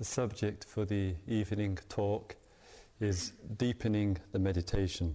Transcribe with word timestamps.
The 0.00 0.06
subject 0.06 0.64
for 0.64 0.86
the 0.86 1.14
evening 1.28 1.78
talk 1.90 2.34
is 3.00 3.32
deepening 3.58 4.16
the 4.32 4.38
meditation. 4.38 5.14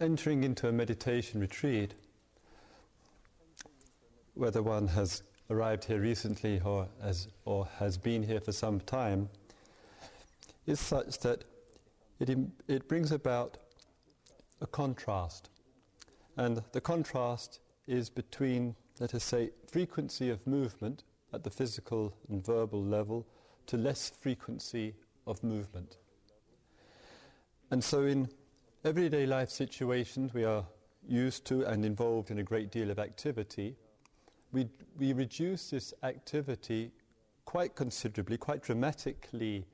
Entering 0.00 0.44
into 0.44 0.68
a 0.68 0.72
meditation 0.72 1.40
retreat, 1.40 1.94
whether 4.34 4.62
one 4.62 4.86
has 4.86 5.24
arrived 5.50 5.86
here 5.86 5.98
recently 5.98 6.60
or 6.64 6.86
has, 7.02 7.26
or 7.44 7.66
has 7.80 7.98
been 7.98 8.22
here 8.22 8.40
for 8.40 8.52
some 8.52 8.78
time, 8.78 9.28
is 10.68 10.78
such 10.78 11.18
that 11.20 11.44
it, 12.20 12.36
it 12.66 12.88
brings 12.88 13.12
about 13.12 13.58
a 14.60 14.66
contrast. 14.66 15.50
And 16.36 16.62
the 16.72 16.80
contrast 16.80 17.60
is 17.86 18.10
between, 18.10 18.74
let 19.00 19.14
us 19.14 19.24
say, 19.24 19.50
frequency 19.70 20.30
of 20.30 20.46
movement 20.46 21.04
at 21.32 21.44
the 21.44 21.50
physical 21.50 22.14
and 22.28 22.44
verbal 22.44 22.82
level 22.82 23.26
to 23.66 23.76
less 23.76 24.10
frequency 24.20 24.94
of 25.26 25.42
movement. 25.42 25.98
And 27.70 27.82
so, 27.84 28.04
in 28.04 28.28
everyday 28.84 29.26
life 29.26 29.50
situations, 29.50 30.32
we 30.32 30.44
are 30.44 30.64
used 31.06 31.44
to 31.46 31.64
and 31.66 31.84
involved 31.84 32.30
in 32.30 32.38
a 32.38 32.42
great 32.42 32.70
deal 32.70 32.90
of 32.90 32.98
activity. 32.98 33.76
We, 34.52 34.68
we 34.98 35.12
reduce 35.12 35.70
this 35.70 35.92
activity 36.02 36.92
quite 37.44 37.74
considerably, 37.74 38.38
quite 38.38 38.62
dramatically 38.62 39.66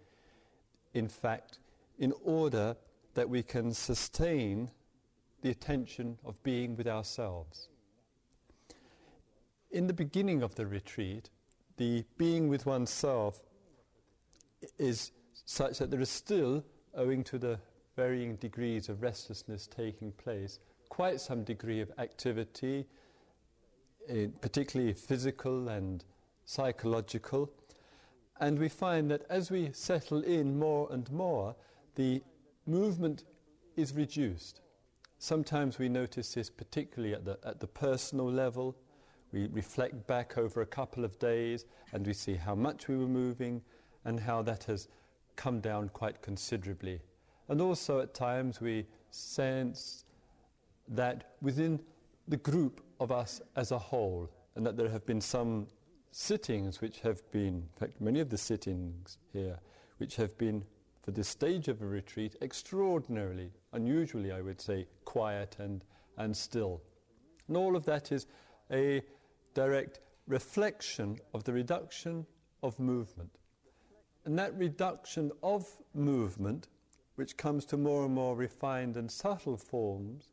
in 0.95 1.09
fact, 1.09 1.59
in 1.99 2.13
order 2.23 2.77
that 3.15 3.29
we 3.29 3.43
can 3.43 3.73
sustain 3.73 4.71
the 5.43 5.51
attention 5.51 6.19
of 6.25 6.43
being 6.43 6.77
with 6.77 6.87
ourselves. 6.87 7.69
In 9.71 9.87
the 9.87 9.93
beginning 9.93 10.43
of 10.43 10.55
the 10.55 10.67
retreat, 10.67 11.31
the 11.77 12.05
being 12.17 12.49
with 12.49 12.67
oneself 12.67 13.41
is 14.79 15.11
such 15.45 15.79
that 15.79 15.91
there 15.91 16.01
is 16.01 16.11
still, 16.11 16.65
owing 16.95 17.25
to 17.25 17.39
the 17.39 17.59
varying 17.97 18.37
degrees 18.37 18.89
of 18.89 19.03
restlessness 19.03 19.67
taking 19.67 20.13
place, 20.13 20.61
quite 20.89 21.21
some 21.21 21.45
degree 21.45 21.81
of 21.81 21.91
activity, 21.99 22.87
eh, 24.09 24.27
particularly 24.41 24.93
physical 24.93 25.69
and 25.69 26.05
psychological, 26.45 27.51
and 28.41 28.59
we 28.59 28.69
find 28.69 29.11
that 29.11 29.23
as 29.29 29.51
we 29.51 29.71
settle 29.73 30.23
in 30.23 30.59
more 30.59 30.89
and 30.91 31.11
more, 31.11 31.55
the 31.95 32.23
movement 32.67 33.25
is 33.77 33.95
reduced. 33.95 34.61
Sometimes 35.19 35.79
we 35.79 35.89
notice 35.89 36.35
this 36.35 36.51
particularly 36.51 37.15
at 37.15 37.25
the, 37.25 37.39
at 37.45 37.61
the 37.61 37.67
personal 37.67 38.31
level. 38.31 38.77
We 39.33 39.49
reflect 39.49 40.07
back 40.07 40.39
over 40.39 40.61
a 40.61 40.67
couple 40.67 41.05
of 41.05 41.19
days 41.19 41.65
and 41.93 42.07
we 42.07 42.13
see 42.13 42.35
how 42.35 42.55
much 42.55 42.89
we 42.89 42.97
were 42.97 43.09
moving 43.09 43.63
and 44.05 44.21
how 44.21 44.43
that 44.43 44.65
has 44.65 44.89
come 45.37 45.61
down 45.61 45.89
quite 45.89 46.23
considerably. 46.23 47.01
And 47.49 47.61
also 47.61 48.01
at 48.01 48.15
times 48.15 48.61
we 48.61 48.87
sense 49.11 50.05
that 50.89 51.35
within 51.41 51.81
the 52.29 52.37
group 52.37 52.83
of 53.01 53.13
us 53.13 53.41
as 53.57 53.71
a 53.71 53.79
whole, 53.79 54.31
and 54.57 54.65
that 54.65 54.77
there 54.77 54.89
have 54.89 55.05
been 55.05 55.21
some 55.21 55.67
sittings 56.13 56.81
which 56.81 57.01
have 57.01 57.29
been, 57.33 57.55
in 57.55 57.69
fact, 57.79 58.01
many 58.01 58.21
of 58.21 58.31
the 58.31 58.39
sittings 58.39 59.19
here, 59.33 59.59
which 59.99 60.17
have 60.17 60.37
been, 60.39 60.65
for 61.05 61.11
this 61.11 61.29
stage 61.29 61.69
of 61.69 61.83
a 61.83 61.87
retreat, 61.87 62.35
extraordinarily, 62.41 63.53
unusually, 63.75 64.33
I 64.33 64.41
would 64.41 64.59
say, 64.59 64.87
quiet 65.05 65.57
and, 65.59 65.85
and 66.17 66.35
still. 66.35 66.81
And 67.47 67.59
all 67.59 67.77
of 67.77 67.85
that 67.85 68.11
is 68.11 68.27
a 68.71 69.03
direct 69.53 70.01
reflection 70.27 71.19
of 71.35 71.45
the 71.45 71.53
reduction 71.53 72.25
of 72.63 72.81
movement. 72.81 73.29
And 74.25 74.39
that 74.39 74.57
reduction 74.57 75.31
of 75.43 75.69
movement, 75.93 76.69
which 77.17 77.37
comes 77.37 77.67
to 77.67 77.77
more 77.77 78.07
and 78.07 78.15
more 78.15 78.35
refined 78.35 78.97
and 78.97 79.11
subtle 79.11 79.59
forms, 79.59 80.31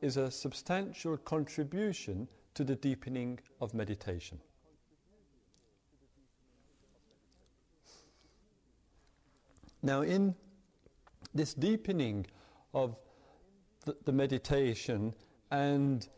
is 0.00 0.16
a 0.16 0.30
substantial 0.30 1.18
contribution 1.18 2.28
to 2.54 2.64
the 2.64 2.76
deepening 2.76 3.38
of 3.60 3.74
meditation. 3.74 4.40
Now, 9.84 10.00
in 10.00 10.34
this 11.34 11.52
deepening 11.52 12.26
of 12.72 12.96
the, 13.84 13.94
the 14.06 14.12
meditation 14.12 15.14
and 15.50 16.08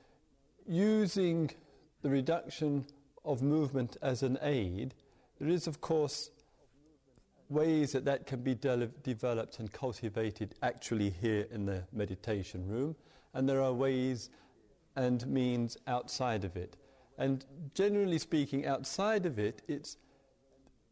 using 0.69 1.51
the 2.03 2.09
reduction 2.09 2.87
of 3.25 3.43
movement 3.43 3.97
as 4.03 4.23
an 4.23 4.39
aid, 4.41 4.95
there 5.41 5.49
is, 5.49 5.67
of 5.67 5.81
course, 5.81 6.31
ways 7.49 7.91
that 7.91 8.05
that 8.05 8.25
can 8.25 8.41
be 8.41 8.55
de- 8.55 8.87
developed 9.03 9.59
and 9.59 9.73
cultivated 9.73 10.55
actually 10.63 11.11
here 11.11 11.49
in 11.51 11.67
the 11.67 11.83
meditation 11.93 12.69
room, 12.69 12.95
and 13.35 13.49
there 13.49 13.61
are 13.61 13.73
ways 13.73 14.31
and 14.95 15.27
means 15.27 15.77
outside 15.89 16.45
of 16.45 16.57
it. 16.57 16.77
And 17.19 17.45
generally 17.75 18.19
speaking, 18.21 18.65
outside 18.65 19.27
of 19.27 19.41
it, 19.41 19.63
it's 19.67 19.97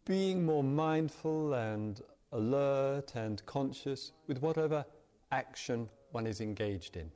being 0.05 0.45
more 0.45 0.65
mindful 0.65 1.55
and 1.55 2.01
alert 2.35 3.13
and 3.15 3.45
conscious 3.47 4.13
with 4.27 4.43
whatever 4.43 4.85
action 5.33 5.89
one 6.13 6.27
is 6.27 6.41
engaged 6.41 6.97
in. 6.97 7.11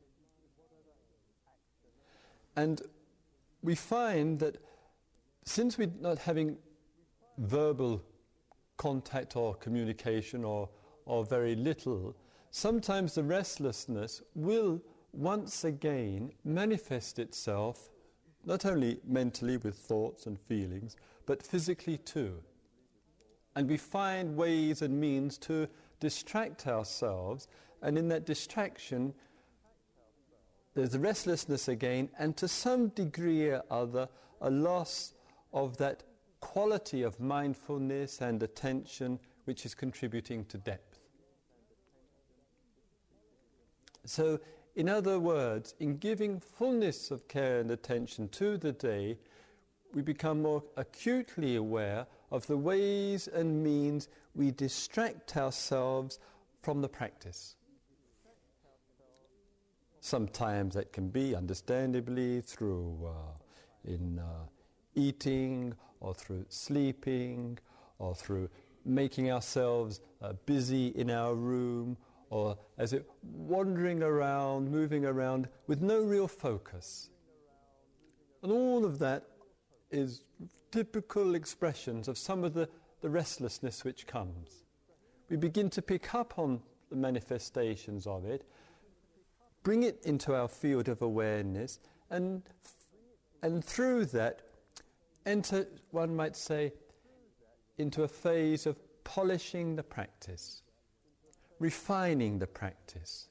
And 2.56 2.82
we 3.62 3.74
find 3.74 4.38
that 4.40 4.56
since 5.44 5.78
we're 5.78 5.92
not 6.00 6.18
having 6.18 6.56
verbal 7.38 8.02
contact 8.76 9.36
or 9.36 9.54
communication 9.54 10.44
or, 10.44 10.68
or 11.04 11.24
very 11.24 11.54
little, 11.54 12.16
sometimes 12.50 13.14
the 13.14 13.22
restlessness 13.22 14.22
will 14.34 14.80
once 15.12 15.64
again 15.64 16.32
manifest 16.44 17.18
itself 17.18 17.90
not 18.44 18.64
only 18.64 18.98
mentally 19.06 19.56
with 19.58 19.76
thoughts 19.76 20.26
and 20.26 20.38
feelings, 20.38 20.96
but 21.26 21.42
physically 21.42 21.98
too. 21.98 22.40
And 23.56 23.69
we 23.69 23.76
find 23.76 24.36
ways 24.36 24.82
and 24.82 25.00
means 25.00 25.38
to 25.38 25.69
distract 26.00 26.66
ourselves, 26.66 27.48
and 27.82 27.98
in 27.98 28.09
that 28.09 28.25
distraction, 28.25 29.14
there's 30.75 30.97
restlessness 30.97 31.69
again, 31.69 32.09
and 32.19 32.36
to 32.36 32.47
some 32.47 32.88
degree 32.88 33.48
or 33.48 33.62
other, 33.70 34.09
a 34.41 34.50
loss 34.50 35.14
of 35.53 35.76
that 35.78 36.04
quality 36.41 37.03
of 37.03 37.19
mindfulness 37.19 38.20
and 38.20 38.42
attention 38.42 39.19
which 39.44 39.66
is 39.66 39.75
contributing 39.75 40.44
to 40.44 40.59
depth. 40.59 40.98
So, 44.04 44.38
in 44.76 44.88
other 44.88 45.19
words, 45.19 45.75
in 45.80 45.98
giving 45.98 46.38
fullness 46.38 47.10
of 47.10 47.26
care 47.26 47.60
and 47.60 47.70
attention 47.70 48.28
to 48.28 48.56
the 48.56 48.72
day, 48.72 49.19
we 49.92 50.03
become 50.03 50.42
more 50.42 50.62
acutely 50.76 51.56
aware 51.56 52.06
of 52.31 52.47
the 52.47 52.56
ways 52.56 53.28
and 53.28 53.62
means 53.62 54.09
we 54.34 54.50
distract 54.50 55.37
ourselves 55.37 56.19
from 56.62 56.81
the 56.83 56.89
practice. 56.89 57.56
Sometimes 60.00 60.75
that 60.75 60.93
can 60.93 61.09
be, 61.09 61.34
understandably, 61.34 62.41
through 62.41 62.99
uh, 63.06 63.91
in 63.91 64.19
uh, 64.19 64.47
eating 64.94 65.75
or 66.00 66.15
through 66.15 66.44
sleeping 66.49 67.59
or 67.99 68.15
through 68.15 68.49
making 68.84 69.31
ourselves 69.31 70.00
uh, 70.22 70.33
busy 70.47 70.89
in 70.89 71.10
our 71.10 71.34
room 71.34 71.97
or 72.31 72.57
as 72.77 72.92
it 72.92 73.09
wandering 73.22 74.03
around, 74.03 74.71
moving 74.71 75.04
around 75.04 75.48
with 75.66 75.81
no 75.81 76.01
real 76.01 76.28
focus. 76.28 77.10
And 78.42 78.53
all 78.53 78.84
of 78.84 78.98
that 78.98 79.24
is 79.90 80.22
typical 80.70 81.34
expressions 81.34 82.08
of 82.08 82.18
some 82.18 82.44
of 82.44 82.54
the, 82.54 82.68
the 83.00 83.08
restlessness 83.08 83.84
which 83.84 84.06
comes. 84.06 84.64
We 85.30 85.36
begin 85.36 85.70
to 85.70 85.82
pick 85.82 86.14
up 86.14 86.38
on 86.38 86.60
the 86.90 86.96
manifestations 86.96 88.06
of 88.06 88.24
it, 88.24 88.44
bring 89.62 89.82
it 89.82 90.00
into 90.04 90.34
our 90.34 90.48
field 90.48 90.88
of 90.88 91.02
awareness, 91.02 91.78
and, 92.10 92.42
and 93.42 93.64
through 93.64 94.06
that 94.06 94.42
enter, 95.26 95.66
one 95.90 96.14
might 96.14 96.36
say, 96.36 96.72
into 97.76 98.02
a 98.02 98.08
phase 98.08 98.66
of 98.66 98.76
polishing 99.04 99.76
the 99.76 99.82
practice, 99.82 100.62
refining 101.58 102.38
the 102.38 102.46
practice, 102.46 103.28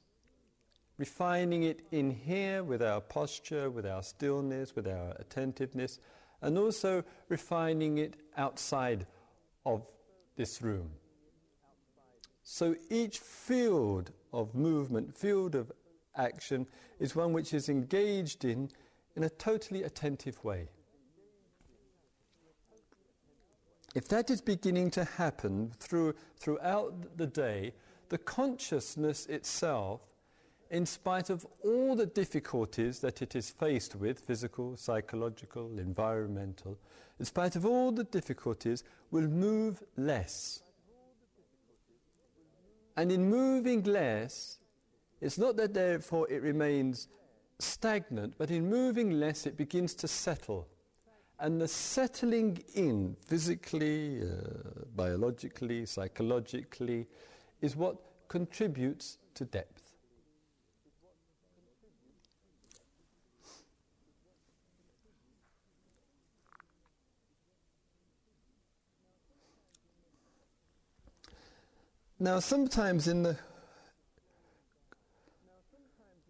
refining 0.97 1.63
it 1.63 1.81
in 1.91 2.11
here 2.11 2.63
with 2.63 2.81
our 2.81 3.01
posture, 3.01 3.69
with 3.69 3.85
our 3.85 4.03
stillness, 4.03 4.75
with 4.75 4.87
our 4.87 5.15
attentiveness 5.19 5.99
and 6.41 6.57
also 6.57 7.03
refining 7.29 7.97
it 7.97 8.15
outside 8.37 9.05
of 9.65 9.85
this 10.35 10.61
room. 10.61 10.89
So 12.43 12.75
each 12.89 13.19
field 13.19 14.11
of 14.31 14.55
movement, 14.55 15.17
field 15.17 15.55
of 15.55 15.71
action, 16.15 16.67
is 16.99 17.15
one 17.15 17.33
which 17.33 17.53
is 17.53 17.69
engaged 17.69 18.45
in 18.45 18.69
in 19.15 19.23
a 19.23 19.29
totally 19.29 19.83
attentive 19.83 20.41
way. 20.43 20.69
If 23.95 24.07
that 24.09 24.29
is 24.29 24.41
beginning 24.41 24.91
to 24.91 25.03
happen 25.03 25.71
through, 25.79 26.13
throughout 26.37 27.17
the 27.17 27.25
day, 27.25 27.73
the 28.09 28.19
consciousness 28.19 29.25
itself, 29.25 30.01
in 30.69 30.85
spite 30.85 31.29
of 31.29 31.45
all 31.63 31.95
the 31.95 32.05
difficulties 32.05 32.99
that 32.99 33.21
it 33.21 33.35
is 33.35 33.49
faced 33.49 33.95
with 33.95 34.19
physical, 34.19 34.75
psychological, 34.75 35.79
environmental 35.79 36.77
in 37.19 37.25
spite 37.25 37.55
of 37.55 37.65
all 37.65 37.91
the 37.91 38.03
difficulties, 38.03 38.83
will 39.11 39.27
move 39.27 39.81
less. 39.95 40.61
And 42.95 43.11
in 43.11 43.29
moving 43.29 43.83
less, 43.83 44.59
it's 45.21 45.37
not 45.37 45.55
that 45.57 45.73
therefore 45.73 46.29
it 46.29 46.41
remains 46.41 47.07
stagnant, 47.59 48.35
but 48.37 48.51
in 48.51 48.69
moving 48.69 49.11
less, 49.11 49.47
it 49.47 49.57
begins 49.57 49.93
to 49.95 50.07
settle. 50.07 50.67
And 51.39 51.61
the 51.61 51.67
settling 51.67 52.63
in, 52.75 53.15
physically, 53.25 54.21
uh, 54.21 54.85
biologically, 54.95 55.85
psychologically, 55.85 57.07
is 57.61 57.75
what 57.75 57.97
contributes 58.27 59.17
to 59.35 59.45
depth. 59.45 59.86
Now, 72.19 72.39
sometimes 72.39 73.07
in 73.07 73.21
the 73.21 73.37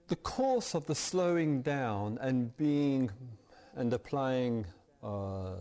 the 0.09 0.17
course 0.17 0.73
of 0.73 0.85
the 0.85 0.95
slowing 0.95 1.61
down 1.61 2.17
and 2.21 2.55
being 2.57 3.09
and 3.75 3.93
applying 3.93 4.65
uh, 5.03 5.55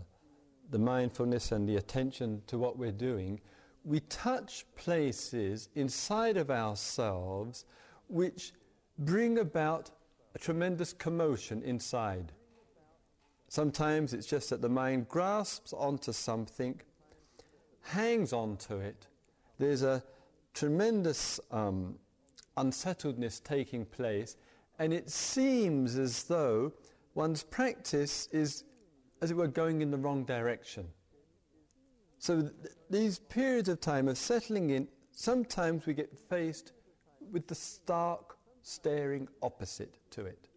the 0.69 0.79
mindfulness 0.79 1.51
and 1.51 1.67
the 1.67 1.77
attention 1.77 2.41
to 2.47 2.57
what 2.57 2.77
we're 2.77 2.91
doing, 2.91 3.39
we 3.85 4.01
touch 4.01 4.65
places 4.75 5.69
inside 5.75 6.35
of 6.35 6.51
ourselves 6.51 7.65
which 8.07 8.53
bring 8.99 9.39
about 9.39 9.91
a 10.35 10.39
tremendous 10.39 10.91
commotion 10.91 11.61
inside. 11.63 12.33
Sometimes 13.47 14.13
it's 14.13 14.27
just 14.27 14.49
that 14.49 14.61
the 14.61 14.69
mind 14.69 15.07
grasps 15.07 15.71
onto 15.71 16.11
something, 16.11 16.81
hangs 17.81 18.33
onto 18.33 18.77
it. 18.77 19.07
There's 19.57 19.83
a 19.83 20.03
tremendous 20.57 21.39
um, 21.51 21.95
unsettledness 22.57 23.39
taking 23.39 23.85
place, 23.85 24.37
and 24.79 24.91
it 24.91 25.09
seems 25.09 25.97
as 25.97 26.23
though 26.23 26.73
one's 27.13 27.43
practice 27.43 28.27
is, 28.31 28.63
as 29.21 29.31
it 29.31 29.37
were, 29.37 29.47
going 29.47 29.81
in 29.81 29.91
the 29.91 29.97
wrong 29.97 30.23
direction. 30.23 30.87
So 32.19 32.41
th- 32.41 32.53
these 32.89 33.19
periods 33.19 33.69
of 33.69 33.79
time 33.79 34.07
of 34.07 34.17
settling 34.17 34.71
in, 34.71 34.87
sometimes 35.11 35.85
we 35.85 35.93
get 35.93 36.17
faced 36.29 36.71
with 37.31 37.47
the 37.47 37.55
stark, 37.55 38.37
staring 38.63 39.27
opposite 39.41 39.97
to 40.11 40.25
it. 40.25 40.49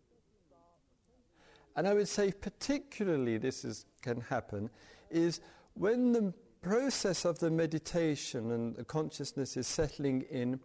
And 1.76 1.86
I 1.86 1.94
would 1.94 2.08
say, 2.08 2.32
particularly, 2.32 3.38
this 3.38 3.64
is, 3.64 3.84
can 4.02 4.20
happen, 4.22 4.70
is 5.10 5.40
when 5.74 6.12
the 6.12 6.32
process 6.62 7.24
of 7.24 7.38
the 7.38 7.50
meditation 7.50 8.50
and 8.50 8.76
the 8.76 8.84
consciousness 8.84 9.56
is 9.56 9.66
settling 9.66 10.22
in, 10.30 10.60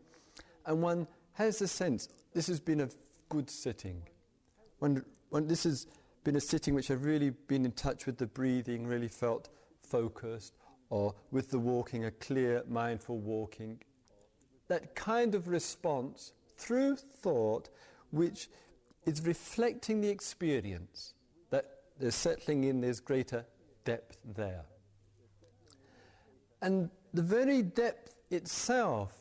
and 0.66 0.82
one 0.82 1.08
has 1.34 1.62
a 1.62 1.68
sense 1.68 2.10
this 2.34 2.48
has 2.48 2.60
been 2.60 2.82
a 2.82 2.90
good 3.30 3.50
sitting. 3.50 4.02
This 5.32 5.64
has 5.64 5.88
been 6.24 6.36
a 6.36 6.42
sitting 6.42 6.74
which 6.74 6.92
I've 6.92 7.06
really 7.06 7.30
been 7.30 7.66
in 7.66 7.72
touch 7.72 8.06
with 8.06 8.18
the 8.18 8.28
breathing, 8.28 8.86
really 8.86 9.08
felt 9.08 9.50
focused, 9.82 10.58
or 10.90 11.16
with 11.32 11.50
the 11.50 11.60
walking, 11.60 12.06
a 12.06 12.12
clear, 12.12 12.64
mindful 12.68 13.20
walking. 13.20 13.82
That 14.68 14.96
kind 14.96 15.36
of 15.36 15.48
response 15.48 16.34
through 16.58 16.96
thought, 16.96 17.70
which 18.12 18.50
is 19.06 19.26
reflecting 19.26 20.02
the 20.02 20.10
experience, 20.10 21.14
that 21.52 21.66
there's 22.00 22.16
settling 22.16 22.64
in, 22.66 22.82
there's 22.82 23.00
greater 23.00 23.46
depth 23.84 24.18
there. 24.36 24.66
And 26.66 26.90
the 27.14 27.22
very 27.22 27.62
depth 27.62 28.16
itself 28.32 29.14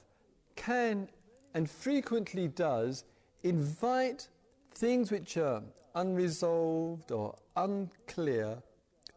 can 0.56 1.10
and 1.52 1.68
frequently 1.68 2.48
does 2.48 3.04
invite 3.42 4.28
things 4.72 5.10
which 5.10 5.36
are 5.36 5.62
unresolved 5.94 7.12
or 7.12 7.36
unclear 7.54 8.62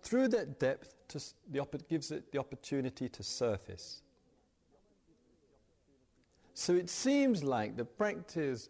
through 0.04 0.28
that 0.28 0.60
depth 0.60 0.94
to 1.08 1.22
the 1.52 1.66
gives 1.88 2.12
it 2.12 2.30
the 2.34 2.38
opportunity 2.38 3.08
to 3.08 3.24
surface. 3.24 4.02
So 6.54 6.74
it 6.74 6.90
seems 6.90 7.46
like 7.46 7.78
the 7.78 7.86
practice, 7.86 8.68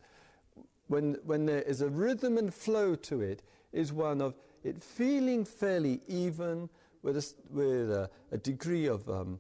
when, 0.88 1.18
when 1.26 1.48
there 1.48 1.64
is 1.64 1.82
a 1.82 1.90
rhythm 1.90 2.38
and 2.38 2.54
flow 2.54 2.94
to 2.94 3.22
it, 3.22 3.42
is 3.74 3.92
one 3.92 4.22
of 4.22 4.36
it 4.64 4.84
feeling 4.84 5.46
fairly 5.46 6.02
even 6.08 6.70
with 7.08 7.16
a, 7.16 7.34
with 7.52 7.90
a, 7.90 8.10
a 8.34 8.38
degree 8.38 8.86
of 8.86 9.10
um, 9.10 9.40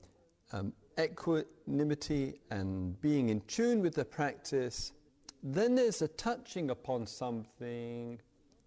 um, 0.53 0.71
equanimity 0.97 2.39
and 2.49 2.99
being 3.01 3.27
in 3.27 3.41
tune 3.41 3.81
with 3.81 3.93
the 3.93 4.05
practice, 4.05 4.93
then 5.43 5.75
there's 5.75 6.01
a 6.01 6.07
touching 6.07 6.69
upon 6.69 7.05
something, 7.05 8.21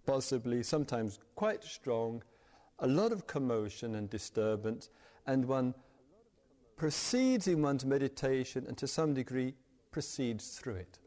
possibly 0.04 0.62
sometimes 0.62 1.18
quite 1.34 1.64
strong, 1.64 2.22
a 2.80 2.86
lot 2.86 3.10
of 3.10 3.26
commotion 3.26 3.94
and 3.94 4.10
disturbance, 4.10 4.90
and 5.26 5.46
one 5.46 5.74
proceeds 6.76 7.48
in 7.48 7.62
one's 7.62 7.86
meditation 7.86 8.66
and 8.68 8.76
to 8.76 8.86
some 8.86 9.14
degree 9.14 9.54
proceeds 9.90 10.58
through 10.58 10.74
it. 10.74 10.98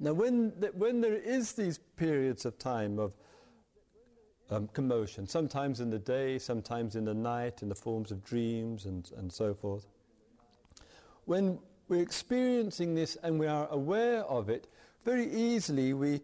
Now, 0.00 0.14
when, 0.14 0.52
th- 0.58 0.72
when 0.72 1.02
there 1.02 1.14
is 1.14 1.52
these 1.52 1.78
periods 1.96 2.46
of 2.46 2.58
time 2.58 2.98
of 2.98 3.12
um, 4.50 4.68
commotion, 4.68 5.26
sometimes 5.26 5.80
in 5.80 5.90
the 5.90 5.98
day, 5.98 6.38
sometimes 6.38 6.96
in 6.96 7.04
the 7.04 7.14
night, 7.14 7.62
in 7.62 7.68
the 7.68 7.74
forms 7.74 8.10
of 8.10 8.24
dreams 8.24 8.84
and, 8.84 9.10
and 9.16 9.32
so 9.32 9.54
forth. 9.54 9.86
When 11.24 11.58
we're 11.88 12.02
experiencing 12.02 12.94
this 12.94 13.16
and 13.22 13.38
we 13.38 13.46
are 13.46 13.68
aware 13.70 14.24
of 14.24 14.48
it, 14.48 14.66
very 15.04 15.30
easily 15.32 15.92
we, 15.92 16.20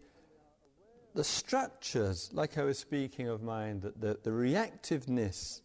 the 1.13 1.23
structures, 1.23 2.29
like 2.33 2.57
I 2.57 2.63
was 2.63 2.77
speaking 2.77 3.27
of 3.27 3.41
mind, 3.41 3.81
the, 3.81 3.93
the, 3.99 4.19
the 4.23 4.31
reactiveness, 4.31 5.61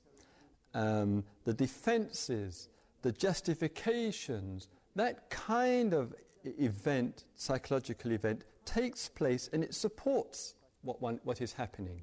um, 0.74 1.24
the 1.44 1.54
defenses, 1.54 2.68
the 3.02 3.12
justifications, 3.12 4.68
that 4.94 5.28
kind 5.30 5.92
of 5.92 6.14
event, 6.44 7.24
psychological 7.36 8.12
event, 8.12 8.44
takes 8.64 9.08
place 9.08 9.48
and 9.52 9.62
it 9.62 9.74
supports 9.74 10.54
what, 10.82 11.00
one, 11.00 11.20
what 11.24 11.40
is 11.40 11.52
happening. 11.52 12.02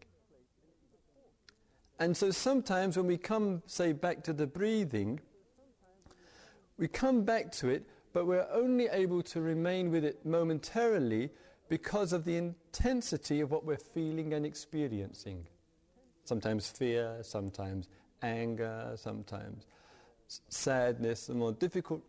And 2.03 2.17
so 2.17 2.31
sometimes 2.31 2.97
when 2.97 3.07
we 3.07 3.17
come, 3.17 3.63
say, 3.65 3.93
back 3.93 4.23
to 4.23 4.33
the 4.33 4.45
breathing, 4.45 5.21
we 6.77 6.89
come 6.89 7.23
back 7.23 7.49
to 7.53 7.69
it, 7.69 7.85
but 8.11 8.27
we're 8.27 8.45
only 8.51 8.89
able 8.89 9.21
to 9.21 9.39
remain 9.39 9.89
with 9.89 10.03
it 10.03 10.25
momentarily 10.25 11.29
because 11.69 12.11
of 12.11 12.25
the 12.25 12.35
intensity 12.35 13.39
of 13.39 13.51
what 13.51 13.63
we're 13.63 13.77
feeling 13.77 14.33
and 14.33 14.45
experiencing. 14.45 15.47
Sometimes 16.25 16.69
fear, 16.69 17.19
sometimes 17.21 17.87
anger, 18.21 18.91
sometimes 18.97 19.65
sadness, 20.49 21.27
the 21.27 21.35
more 21.35 21.53
difficult 21.53 22.01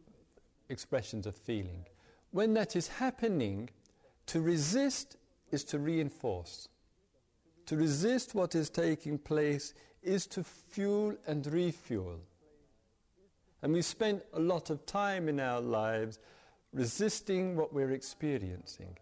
expressions 0.71 1.25
of 1.25 1.37
feeling. 1.37 1.87
When 2.33 2.53
that 2.55 2.75
is 2.75 2.89
happening, 2.89 3.71
to 4.27 4.41
resist 4.41 5.19
is 5.53 5.63
to 5.67 5.79
reinforce. 5.79 6.69
To 7.67 7.77
resist 7.77 8.35
what 8.35 8.55
is 8.55 8.69
taking 8.69 9.19
place 9.19 9.75
is 10.03 10.27
to 10.29 10.45
fuel 10.45 11.17
and 11.27 11.47
refuel. 11.47 12.21
And 13.63 13.73
we 13.73 13.81
spend 13.81 14.23
a 14.35 14.41
lot 14.41 14.69
of 14.69 14.85
time 14.85 15.29
in 15.29 15.41
our 15.41 15.61
lives 15.61 16.19
resisting 16.73 17.57
what 17.57 17.73
we're 17.73 17.93
experiencing. 17.93 18.99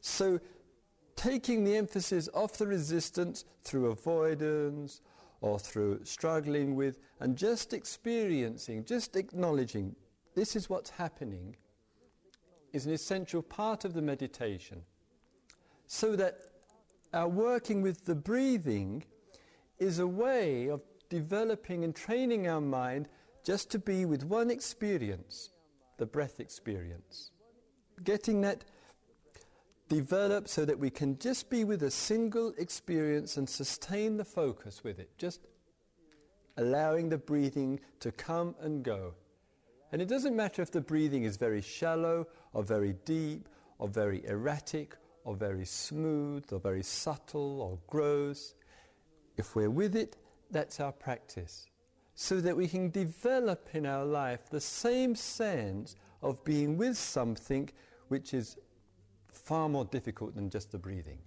So, 0.00 0.40
taking 1.16 1.64
the 1.64 1.76
emphasis 1.76 2.28
off 2.34 2.58
the 2.58 2.66
resistance 2.66 3.44
through 3.62 3.86
avoidance 3.86 5.00
or 5.40 5.58
through 5.58 6.04
struggling 6.04 6.76
with, 6.76 6.98
and 7.20 7.36
just 7.36 7.72
experiencing, 7.72 8.84
just 8.84 9.16
acknowledging 9.16 9.94
this 10.34 10.54
is 10.54 10.68
what's 10.68 10.90
happening, 10.90 11.56
is 12.72 12.86
an 12.86 12.92
essential 12.92 13.42
part 13.42 13.84
of 13.84 13.94
the 13.94 14.02
meditation. 14.02 14.82
So 15.86 16.16
that 16.16 16.51
our 17.12 17.28
working 17.28 17.82
with 17.82 18.04
the 18.04 18.14
breathing 18.14 19.04
is 19.78 19.98
a 19.98 20.06
way 20.06 20.68
of 20.68 20.80
developing 21.08 21.84
and 21.84 21.94
training 21.94 22.48
our 22.48 22.60
mind 22.60 23.08
just 23.44 23.70
to 23.70 23.78
be 23.78 24.04
with 24.04 24.24
one 24.24 24.50
experience, 24.50 25.50
the 25.98 26.06
breath 26.06 26.40
experience. 26.40 27.30
Getting 28.04 28.40
that 28.42 28.64
developed 29.88 30.48
so 30.48 30.64
that 30.64 30.78
we 30.78 30.88
can 30.88 31.18
just 31.18 31.50
be 31.50 31.64
with 31.64 31.82
a 31.82 31.90
single 31.90 32.54
experience 32.56 33.36
and 33.36 33.48
sustain 33.48 34.16
the 34.16 34.24
focus 34.24 34.82
with 34.82 34.98
it, 34.98 35.10
just 35.18 35.40
allowing 36.56 37.08
the 37.08 37.18
breathing 37.18 37.78
to 38.00 38.10
come 38.12 38.54
and 38.60 38.82
go. 38.82 39.12
And 39.90 40.00
it 40.00 40.08
doesn't 40.08 40.34
matter 40.34 40.62
if 40.62 40.70
the 40.70 40.80
breathing 40.80 41.24
is 41.24 41.36
very 41.36 41.60
shallow 41.60 42.26
or 42.54 42.62
very 42.62 42.94
deep 43.04 43.48
or 43.78 43.88
very 43.88 44.24
erratic 44.26 44.96
or 45.24 45.36
very 45.36 45.64
smooth 45.64 46.44
or 46.52 46.58
very 46.58 46.82
subtle 46.82 47.60
or 47.60 47.78
gross. 47.86 48.54
If 49.36 49.54
we're 49.54 49.70
with 49.70 49.96
it, 49.96 50.16
that's 50.50 50.80
our 50.80 50.92
practice. 50.92 51.66
So 52.14 52.40
that 52.40 52.56
we 52.56 52.68
can 52.68 52.90
develop 52.90 53.68
in 53.72 53.86
our 53.86 54.04
life 54.04 54.50
the 54.50 54.60
same 54.60 55.14
sense 55.14 55.96
of 56.22 56.44
being 56.44 56.76
with 56.76 56.96
something 56.96 57.70
which 58.08 58.34
is 58.34 58.56
far 59.28 59.68
more 59.68 59.84
difficult 59.86 60.34
than 60.34 60.50
just 60.50 60.70
the 60.70 60.78
breathing. 60.78 61.18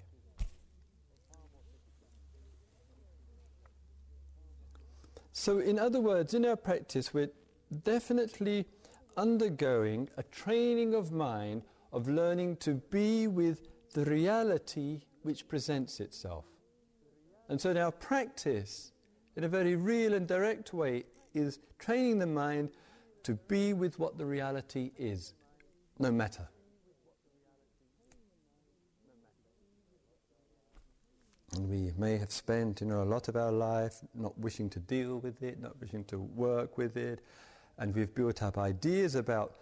So, 5.33 5.59
in 5.59 5.77
other 5.77 5.99
words, 5.99 6.33
in 6.33 6.45
our 6.45 6.55
practice, 6.55 7.13
we're 7.13 7.29
definitely 7.83 8.65
undergoing 9.17 10.09
a 10.17 10.23
training 10.23 10.93
of 10.93 11.11
mind 11.11 11.63
of 11.91 12.07
learning 12.07 12.57
to 12.57 12.75
be 12.75 13.27
with 13.27 13.67
the 13.95 14.03
reality 14.03 14.99
which 15.23 15.47
presents 15.47 16.01
itself. 16.01 16.43
And 17.47 17.59
so, 17.59 17.73
our 17.77 17.93
practice, 17.93 18.91
in 19.37 19.45
a 19.45 19.47
very 19.47 19.77
real 19.77 20.13
and 20.13 20.27
direct 20.27 20.73
way, 20.73 21.05
is 21.33 21.59
training 21.79 22.19
the 22.19 22.27
mind 22.27 22.71
to 23.23 23.35
be 23.47 23.71
with 23.71 23.97
what 23.97 24.17
the 24.17 24.25
reality 24.25 24.91
is, 24.97 25.33
no 25.97 26.11
matter. 26.11 26.45
And 31.55 31.69
we 31.69 31.93
may 31.97 32.17
have 32.17 32.31
spent, 32.31 32.81
you 32.81 32.87
know, 32.87 33.01
a 33.01 33.05
lot 33.05 33.29
of 33.29 33.37
our 33.37 33.51
life 33.51 33.99
not 34.13 34.37
wishing 34.37 34.69
to 34.71 34.79
deal 34.79 35.19
with 35.19 35.41
it, 35.41 35.61
not 35.61 35.79
wishing 35.79 36.03
to 36.05 36.19
work 36.19 36.77
with 36.77 36.97
it, 36.97 37.21
and 37.77 37.95
we've 37.95 38.13
built 38.13 38.43
up 38.43 38.57
ideas 38.57 39.15
about 39.15 39.55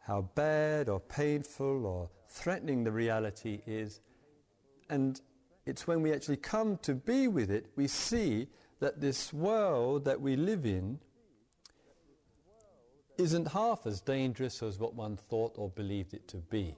how 0.00 0.22
bad 0.34 0.88
or 0.88 0.98
painful 0.98 1.86
or 1.86 2.10
threatening 2.28 2.84
the 2.84 2.92
reality 2.92 3.62
is. 3.66 4.00
And 4.90 5.20
it's 5.66 5.86
when 5.86 6.02
we 6.02 6.12
actually 6.12 6.36
come 6.36 6.78
to 6.78 6.94
be 6.94 7.28
with 7.28 7.50
it, 7.50 7.66
we 7.76 7.88
see 7.88 8.48
that 8.80 9.00
this 9.00 9.32
world 9.32 10.04
that 10.04 10.20
we 10.20 10.36
live 10.36 10.64
in 10.64 10.98
isn't 13.18 13.48
half 13.48 13.86
as 13.86 14.00
dangerous 14.00 14.62
as 14.62 14.78
what 14.78 14.94
one 14.94 15.16
thought 15.16 15.54
or 15.56 15.68
believed 15.70 16.14
it 16.14 16.28
to 16.28 16.36
be. 16.36 16.76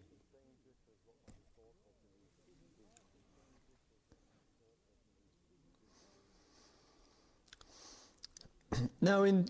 now, 9.03 9.25
in, 9.25 9.47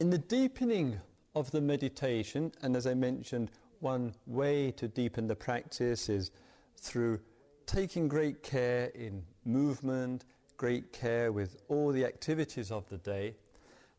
in 0.00 0.08
the 0.08 0.18
deepening 0.18 1.00
of 1.34 1.50
the 1.50 1.60
meditation, 1.60 2.52
and 2.62 2.74
as 2.76 2.86
I 2.86 2.94
mentioned, 2.94 3.50
one 3.84 4.14
way 4.26 4.70
to 4.72 4.88
deepen 4.88 5.28
the 5.28 5.36
practice 5.36 6.08
is 6.08 6.30
through 6.76 7.20
taking 7.66 8.08
great 8.08 8.42
care 8.42 8.86
in 8.94 9.22
movement, 9.44 10.24
great 10.56 10.90
care 10.92 11.30
with 11.30 11.58
all 11.68 11.92
the 11.92 12.04
activities 12.04 12.70
of 12.70 12.88
the 12.88 12.96
day. 12.96 13.36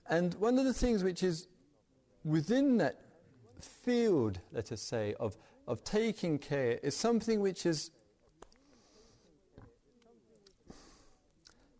And 0.09 0.33
one 0.35 0.57
of 0.57 0.65
the 0.65 0.73
things 0.73 1.03
which 1.03 1.21
is 1.21 1.47
within 2.23 2.77
that 2.77 2.99
field, 3.61 4.39
let 4.51 4.71
us 4.71 4.81
say, 4.81 5.13
of, 5.19 5.37
of 5.67 5.83
taking 5.83 6.39
care 6.39 6.79
is 6.83 6.97
something 6.97 7.39
which 7.39 7.65
is 7.65 7.91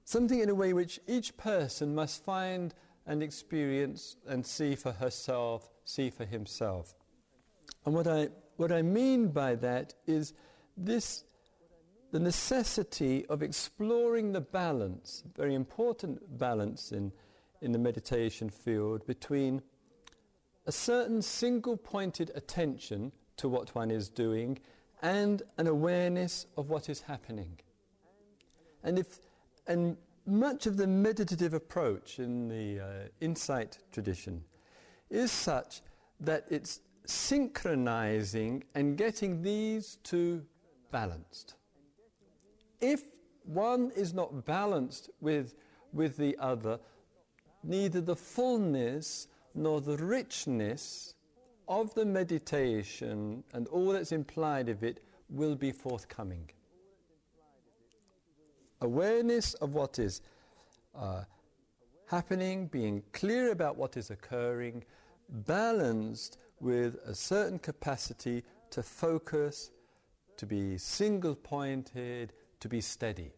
Something 0.07 0.39
in 0.39 0.49
a 0.49 0.55
way 0.55 0.71
which 0.71 0.99
each 1.07 1.35
person 1.35 1.95
must 1.95 2.23
find 2.23 2.75
and 3.07 3.23
experience 3.23 4.17
and 4.27 4.45
see 4.45 4.75
for 4.75 4.91
herself, 4.91 5.67
see 5.83 6.11
for 6.11 6.25
himself. 6.25 6.93
And 7.85 7.93
what 7.93 8.07
I, 8.07 8.29
what 8.57 8.71
I 8.71 8.81
mean 8.81 9.29
by 9.29 9.55
that 9.55 9.93
is 10.07 10.33
this 10.75 11.23
the 12.11 12.19
necessity 12.19 13.25
of 13.27 13.43
exploring 13.43 14.31
the 14.31 14.41
balance, 14.41 15.23
very 15.35 15.53
important 15.53 16.37
balance 16.37 16.91
in, 16.91 17.11
in 17.61 17.71
the 17.71 17.79
meditation 17.79 18.49
field, 18.49 19.05
between 19.05 19.61
a 20.65 20.71
certain 20.71 21.21
single 21.21 21.77
pointed 21.77 22.31
attention 22.35 23.11
to 23.37 23.49
what 23.49 23.75
one 23.75 23.91
is 23.91 24.09
doing 24.09 24.57
and 25.01 25.43
an 25.57 25.67
awareness 25.67 26.47
of 26.57 26.69
what 26.69 26.89
is 26.89 27.01
happening. 27.01 27.59
And 28.83 28.97
if 28.97 29.19
and 29.67 29.97
much 30.25 30.65
of 30.65 30.77
the 30.77 30.87
meditative 30.87 31.53
approach 31.53 32.19
in 32.19 32.47
the 32.47 32.79
uh, 32.79 32.85
insight 33.19 33.77
tradition 33.91 34.43
is 35.09 35.31
such 35.31 35.81
that 36.19 36.45
it's 36.49 36.81
synchronizing 37.09 38.63
and 38.73 38.97
getting 38.97 39.41
these 39.41 39.97
two 40.03 40.45
balanced. 40.91 41.55
If 42.81 43.01
one 43.43 43.91
is 43.95 44.13
not 44.13 44.45
balanced 44.45 45.09
with, 45.21 45.55
with 45.93 46.17
the 46.17 46.37
other, 46.39 46.79
neither 47.63 48.01
the 48.01 48.15
fullness 48.15 49.27
nor 49.53 49.81
the 49.81 49.97
richness 49.97 51.15
of 51.67 51.93
the 51.95 52.05
meditation 52.05 53.43
and 53.53 53.67
all 53.67 53.91
that's 53.91 54.11
implied 54.11 54.69
of 54.69 54.83
it 54.83 55.03
will 55.29 55.55
be 55.55 55.71
forthcoming 55.71 56.49
awareness 58.81 59.53
of 59.55 59.73
what 59.73 59.99
is 59.99 60.21
uh, 60.95 61.23
happening, 62.07 62.67
being 62.67 63.03
clear 63.13 63.51
about 63.51 63.75
what 63.75 63.97
is 63.97 64.11
occurring, 64.11 64.83
balanced 65.29 66.37
with 66.65 66.95
a 67.05 67.13
certain 67.13 67.59
capacity 67.59 68.43
to 68.71 68.81
focus, 68.81 69.69
to 70.35 70.47
be 70.47 70.79
single 70.79 71.35
pointed, 71.35 72.33
to 72.59 72.67
be 72.67 72.81
steady. 72.81 73.31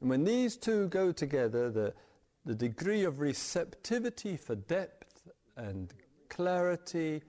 And 0.00 0.08
when 0.08 0.22
these 0.22 0.56
two 0.56 0.86
go 0.86 1.10
together, 1.10 1.68
the, 1.68 1.92
the 2.46 2.54
degree 2.54 3.02
of 3.02 3.18
receptivity 3.18 4.36
for 4.36 4.54
depth 4.54 5.28
and 5.56 5.92
clarity 6.28 7.22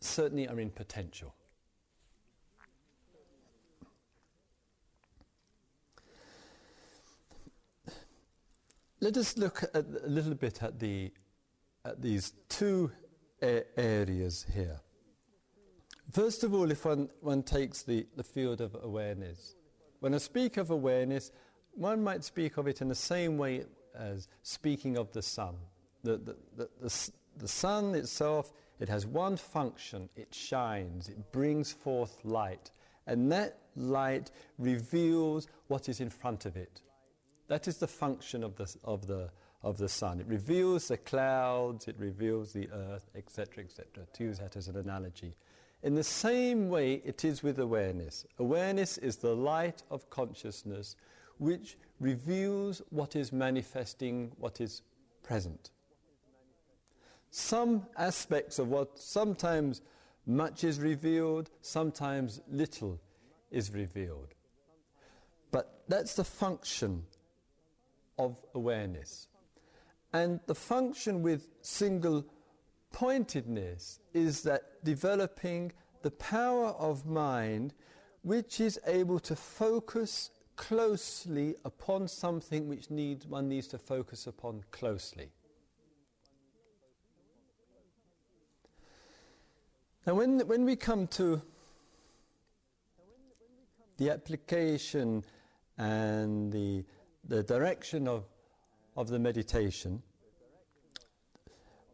certainly 0.00 0.48
are 0.48 0.58
in 0.58 0.70
potential. 0.70 1.32
Let 9.00 9.16
us 9.16 9.36
look 9.36 9.62
a 9.72 9.84
little 10.04 10.34
bit 10.34 10.64
at, 10.64 10.80
the, 10.80 11.12
at 11.84 12.02
these 12.02 12.32
two 12.48 12.90
areas 13.40 14.46
here. 14.54 14.80
First 16.12 16.42
of 16.42 16.54
all, 16.54 16.70
if 16.70 16.84
one, 16.84 17.10
one 17.20 17.42
takes 17.42 17.82
the, 17.82 18.06
the 18.16 18.24
field 18.24 18.60
of 18.60 18.76
awareness, 18.82 19.54
when 20.00 20.14
I 20.14 20.18
speak 20.18 20.56
of 20.56 20.70
awareness, 20.70 21.32
one 21.72 22.02
might 22.02 22.24
speak 22.24 22.56
of 22.56 22.66
it 22.66 22.80
in 22.80 22.88
the 22.88 22.94
same 22.94 23.36
way 23.36 23.64
as 23.94 24.28
speaking 24.42 24.96
of 24.96 25.12
the 25.12 25.22
sun. 25.22 25.54
The, 26.02 26.16
the, 26.16 26.36
the, 26.56 26.68
the, 26.80 27.10
the 27.36 27.48
sun 27.48 27.94
itself, 27.94 28.52
it 28.80 28.88
has 28.88 29.06
one 29.06 29.36
function 29.36 30.08
it 30.16 30.34
shines, 30.34 31.08
it 31.08 31.32
brings 31.32 31.72
forth 31.72 32.18
light, 32.24 32.70
and 33.06 33.30
that 33.32 33.58
light 33.76 34.30
reveals 34.58 35.48
what 35.66 35.88
is 35.88 36.00
in 36.00 36.10
front 36.10 36.46
of 36.46 36.56
it. 36.56 36.80
That 37.48 37.66
is 37.68 37.78
the 37.78 37.88
function 37.88 38.44
of 38.44 38.56
the, 38.56 38.74
of 38.84 39.06
the, 39.06 39.30
of 39.62 39.78
the 39.78 39.88
sun. 39.88 40.20
It 40.20 40.26
reveals 40.26 40.88
the 40.88 40.96
clouds, 40.96 41.88
it 41.88 41.96
reveals 41.98 42.52
the 42.52 42.68
earth, 42.70 43.10
etc., 43.14 43.64
etc., 43.64 44.06
to 44.12 44.24
use 44.24 44.38
that 44.38 44.56
as 44.56 44.68
an 44.68 44.76
analogy. 44.76 45.34
In 45.82 45.94
the 45.94 46.04
same 46.04 46.68
way, 46.68 47.02
it 47.04 47.24
is 47.24 47.42
with 47.42 47.58
awareness. 47.58 48.26
Awareness 48.38 48.98
is 48.98 49.16
the 49.16 49.34
light 49.34 49.82
of 49.90 50.10
consciousness 50.10 50.96
which 51.38 51.76
reveals 52.00 52.82
what 52.90 53.14
is 53.14 53.32
manifesting, 53.32 54.32
what 54.38 54.60
is 54.60 54.82
present. 55.22 55.70
Some 57.30 57.86
aspects 57.96 58.58
of 58.58 58.68
what 58.68 58.98
sometimes 58.98 59.82
much 60.26 60.64
is 60.64 60.80
revealed, 60.80 61.50
sometimes 61.60 62.40
little 62.48 63.00
is 63.50 63.72
revealed. 63.72 64.34
But 65.50 65.82
that's 65.88 66.14
the 66.14 66.24
function 66.24 67.04
of 68.18 68.36
awareness. 68.54 69.28
And 70.12 70.40
the 70.46 70.54
function 70.54 71.22
with 71.22 71.48
single 71.60 72.24
pointedness 72.92 74.00
is 74.14 74.42
that 74.42 74.84
developing 74.84 75.72
the 76.02 76.10
power 76.12 76.68
of 76.68 77.06
mind 77.06 77.74
which 78.22 78.60
is 78.60 78.80
able 78.86 79.18
to 79.20 79.36
focus 79.36 80.30
closely 80.56 81.54
upon 81.64 82.08
something 82.08 82.68
which 82.68 82.90
needs, 82.90 83.26
one 83.26 83.48
needs 83.48 83.68
to 83.68 83.78
focus 83.78 84.26
upon 84.26 84.64
closely. 84.70 85.30
Now, 90.06 90.14
when, 90.14 90.40
when 90.40 90.64
we 90.64 90.74
come 90.74 91.06
to 91.08 91.42
the 93.98 94.10
application 94.10 95.22
and 95.76 96.52
the, 96.52 96.84
the 97.24 97.42
direction 97.42 98.08
of, 98.08 98.24
of 98.98 99.06
the 99.06 99.18
meditation, 99.18 100.02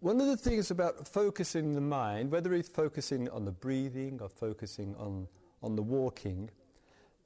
one 0.00 0.18
of 0.22 0.26
the 0.26 0.38
things 0.38 0.70
about 0.70 1.06
focusing 1.06 1.74
the 1.74 1.80
mind, 1.80 2.30
whether 2.30 2.54
it's 2.54 2.68
focusing 2.68 3.28
on 3.28 3.44
the 3.44 3.52
breathing 3.52 4.18
or 4.22 4.28
focusing 4.30 4.94
on, 4.96 5.28
on 5.62 5.76
the 5.76 5.82
walking, 5.82 6.48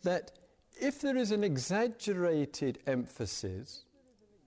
that 0.02 0.32
if 0.80 1.00
there 1.00 1.16
is 1.16 1.30
an 1.30 1.44
exaggerated 1.44 2.80
emphasis 2.88 3.85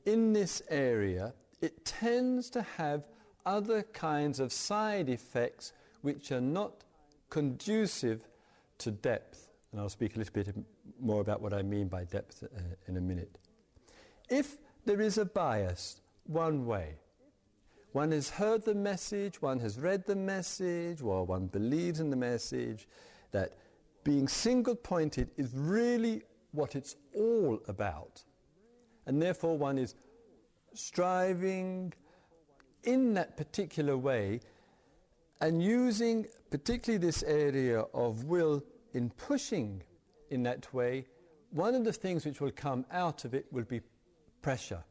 in 0.06 0.34
this 0.34 0.62
area, 0.70 1.34
it 1.62 1.86
tends 1.86 2.50
to 2.50 2.62
have 2.62 3.08
other 3.46 3.84
kinds 3.84 4.42
of 4.42 4.52
side 4.52 5.08
effects 5.08 5.72
which 6.02 6.34
are 6.34 6.42
not 6.42 6.84
conducive 7.30 8.28
to 8.80 8.92
depth. 8.92 9.48
And 9.72 9.80
I'll 9.80 9.88
speak 9.88 10.18
a 10.18 10.20
little 10.20 10.34
bit 10.34 10.54
more 11.00 11.22
about 11.22 11.42
what 11.42 11.54
I 11.54 11.62
mean 11.62 11.88
by 11.88 12.04
depth 12.04 12.44
uh, 12.44 12.60
in 12.90 12.98
a 12.98 13.02
minute. 13.02 13.38
If 14.30 14.58
there 14.86 15.02
is 15.02 15.18
a 15.18 15.26
bias 15.26 16.02
one 16.26 16.66
way, 16.66 16.96
one 17.92 18.12
has 18.12 18.30
heard 18.30 18.64
the 18.64 18.76
message, 18.76 19.42
one 19.42 19.60
has 19.60 19.78
read 19.78 20.06
the 20.06 20.16
message, 20.16 21.02
or 21.02 21.26
one 21.26 21.48
believes 21.48 22.00
in 22.00 22.10
the 22.10 22.16
message, 22.16 22.88
that 23.32 23.58
being 24.04 24.28
single 24.28 24.76
pointed 24.76 25.30
is 25.38 25.52
really 25.54 26.24
what 26.52 26.76
it's 26.76 26.96
all 27.16 27.60
about. 27.68 28.24
And 29.06 29.22
therefore, 29.22 29.58
one 29.58 29.78
is 29.78 29.96
striving 30.74 31.94
in 32.84 33.14
that 33.14 33.38
particular 33.38 33.98
way 33.98 34.40
and 35.42 35.62
using 35.62 36.26
particularly 36.50 37.04
this 37.04 37.24
area 37.24 37.82
of 37.94 38.26
will 38.26 38.64
in 38.94 39.10
pushing 39.12 39.84
in 40.30 40.44
that 40.44 40.74
way. 40.74 41.06
One 41.50 41.76
of 41.76 41.84
the 41.84 41.94
things 41.94 42.26
which 42.26 42.40
will 42.40 42.52
come 42.52 42.86
out 42.92 43.26
of 43.26 43.34
it 43.34 43.46
will 43.52 43.64
be 43.64 43.82
pressure. 44.42 44.84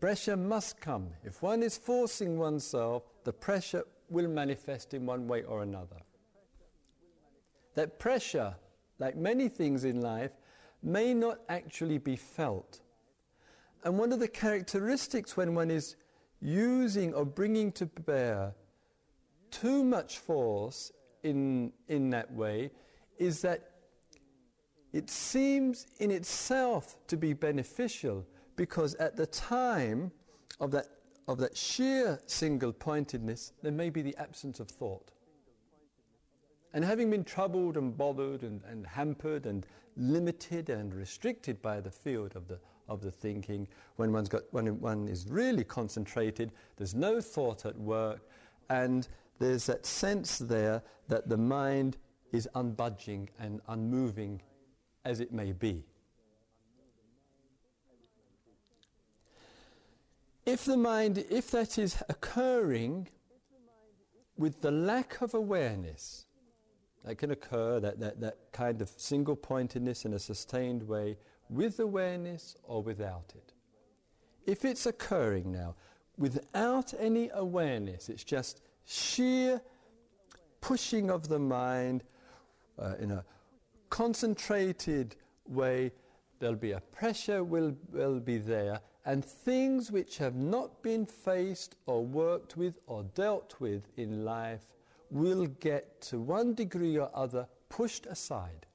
Pressure 0.00 0.36
must 0.36 0.80
come. 0.80 1.10
If 1.24 1.42
one 1.42 1.62
is 1.62 1.76
forcing 1.76 2.38
oneself, 2.38 3.02
the 3.24 3.32
pressure 3.32 3.84
will 4.08 4.28
manifest 4.28 4.94
in 4.94 5.06
one 5.06 5.26
way 5.26 5.42
or 5.42 5.62
another. 5.62 5.96
That 7.74 7.98
pressure, 7.98 8.54
like 8.98 9.16
many 9.16 9.48
things 9.48 9.84
in 9.84 10.00
life, 10.00 10.32
may 10.82 11.14
not 11.14 11.40
actually 11.48 11.98
be 11.98 12.16
felt. 12.16 12.80
And 13.84 13.98
one 13.98 14.12
of 14.12 14.20
the 14.20 14.28
characteristics 14.28 15.36
when 15.36 15.54
one 15.54 15.70
is 15.70 15.96
using 16.40 17.14
or 17.14 17.24
bringing 17.24 17.72
to 17.72 17.86
bear 17.86 18.54
too 19.50 19.82
much 19.82 20.18
force 20.18 20.92
in, 21.22 21.72
in 21.88 22.10
that 22.10 22.32
way 22.32 22.70
is 23.18 23.42
that 23.42 23.70
it 24.92 25.10
seems 25.10 25.86
in 25.98 26.10
itself 26.10 26.96
to 27.08 27.16
be 27.16 27.32
beneficial 27.32 28.26
because 28.56 28.94
at 28.96 29.16
the 29.16 29.26
time 29.26 30.10
of 30.60 30.70
that, 30.70 30.86
of 31.26 31.38
that 31.38 31.56
sheer 31.56 32.18
single 32.26 32.72
pointedness, 32.72 33.52
there 33.62 33.72
may 33.72 33.90
be 33.90 34.02
the 34.02 34.16
absence 34.16 34.60
of 34.60 34.68
thought. 34.68 35.12
And 36.74 36.84
having 36.84 37.10
been 37.10 37.24
troubled 37.24 37.76
and 37.76 37.96
bothered 37.96 38.42
and, 38.42 38.62
and 38.68 38.86
hampered 38.86 39.46
and 39.46 39.66
limited 39.96 40.70
and 40.70 40.94
restricted 40.94 41.60
by 41.62 41.80
the 41.80 41.90
field 41.90 42.34
of 42.34 42.46
the, 42.48 42.58
of 42.88 43.00
the 43.00 43.10
thinking, 43.10 43.66
when, 43.96 44.12
one's 44.12 44.28
got, 44.28 44.42
when 44.52 44.80
one 44.80 45.08
is 45.08 45.26
really 45.28 45.64
concentrated, 45.64 46.52
there's 46.76 46.94
no 46.94 47.20
thought 47.20 47.66
at 47.66 47.76
work, 47.78 48.28
and 48.70 49.08
there's 49.38 49.66
that 49.66 49.86
sense 49.86 50.38
there 50.38 50.82
that 51.08 51.28
the 51.28 51.36
mind 51.36 51.96
is 52.32 52.48
unbudging 52.54 53.28
and 53.38 53.60
unmoving 53.68 54.40
as 55.08 55.20
it 55.20 55.32
may 55.32 55.52
be. 55.52 55.82
If 60.44 60.66
the 60.66 60.76
mind, 60.76 61.24
if 61.30 61.50
that 61.52 61.78
is 61.78 62.02
occurring 62.10 63.08
with 64.36 64.60
the 64.60 64.70
lack 64.70 65.22
of 65.22 65.32
awareness, 65.32 66.26
that 67.04 67.16
can 67.16 67.30
occur, 67.30 67.80
that, 67.80 67.98
that, 68.00 68.20
that 68.20 68.36
kind 68.52 68.82
of 68.82 68.90
single 68.96 69.34
pointedness 69.34 70.04
in 70.04 70.12
a 70.12 70.18
sustained 70.18 70.82
way, 70.82 71.16
with 71.48 71.80
awareness 71.80 72.54
or 72.64 72.82
without 72.82 73.32
it. 73.34 73.54
If 74.46 74.66
it's 74.66 74.84
occurring 74.84 75.50
now 75.50 75.74
without 76.18 76.92
any 76.98 77.30
awareness, 77.32 78.10
it's 78.10 78.24
just 78.24 78.60
sheer 78.84 79.62
pushing 80.60 81.10
of 81.10 81.28
the 81.28 81.38
mind 81.38 82.04
uh, 82.78 82.94
in 82.98 83.12
a 83.12 83.24
concentrated 83.90 85.16
way, 85.46 85.92
there'll 86.38 86.56
be 86.56 86.72
a 86.72 86.80
pressure 86.80 87.42
will, 87.44 87.76
will 87.92 88.20
be 88.20 88.38
there, 88.38 88.80
and 89.04 89.24
things 89.24 89.90
which 89.90 90.18
have 90.18 90.34
not 90.34 90.82
been 90.82 91.06
faced 91.06 91.76
or 91.86 92.04
worked 92.04 92.56
with 92.56 92.78
or 92.86 93.04
dealt 93.14 93.54
with 93.58 93.88
in 93.96 94.24
life 94.24 94.66
will 95.10 95.46
get 95.46 96.00
to 96.02 96.20
one 96.20 96.54
degree 96.54 96.98
or 96.98 97.10
other 97.14 97.48
pushed 97.68 98.06
aside. 98.06 98.66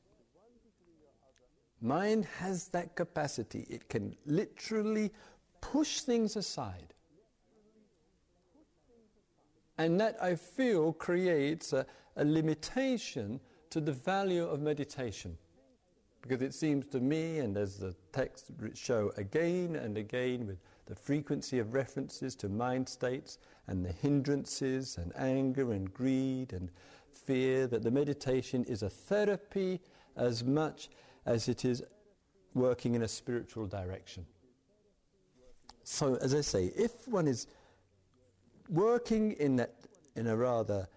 Mind 1.82 2.26
has 2.39 2.69
that 2.69 2.95
capacity. 2.95 3.67
It 3.69 3.89
can 3.89 4.15
literally 4.26 5.12
push 5.62 5.99
things 6.02 6.36
aside. 6.36 6.93
And 9.78 9.99
that 9.99 10.17
I 10.21 10.36
feel 10.36 10.93
creates 10.93 11.73
a, 11.73 11.86
a 12.15 12.23
limitation 12.23 13.39
to 13.74 13.82
the 13.82 13.92
value 13.92 14.48
of 14.48 14.62
meditation. 14.62 15.36
Because 16.22 16.44
it 16.44 16.54
seems 16.54 16.86
to 16.90 17.00
me, 17.00 17.40
and 17.40 17.58
as 17.58 17.80
the 17.80 17.96
texts 18.12 18.52
show 18.76 19.12
again 19.18 19.76
and 19.76 19.98
again, 19.98 20.46
with 20.46 20.60
the 20.86 20.94
frequency 20.94 21.58
of 21.58 21.74
references 21.74 22.36
to 22.36 22.50
mind 22.50 22.88
states 22.88 23.40
and 23.66 23.84
the 23.84 23.92
hindrances 23.92 25.00
and 25.00 25.12
anger 25.18 25.72
and 25.72 25.92
greed 25.92 26.54
and 26.54 26.70
fear, 27.12 27.66
that 27.66 27.82
the 27.82 27.90
meditation 27.90 28.64
is 28.66 28.84
a 28.84 28.90
therapy 28.92 29.82
as 30.16 30.44
much 30.44 30.90
as 31.26 31.50
it 31.50 31.66
is 31.66 31.82
working 32.54 32.94
in 32.94 33.02
a 33.02 33.08
spiritual 33.08 33.66
direction. 33.66 34.24
So, 35.84 36.16
as 36.18 36.36
I 36.36 36.42
say, 36.42 36.72
if 36.76 37.08
one 37.08 37.28
is 37.28 37.48
working 38.70 39.32
in, 39.32 39.56
that, 39.56 39.74
in 40.16 40.28
a 40.28 40.38
rather 40.38 40.88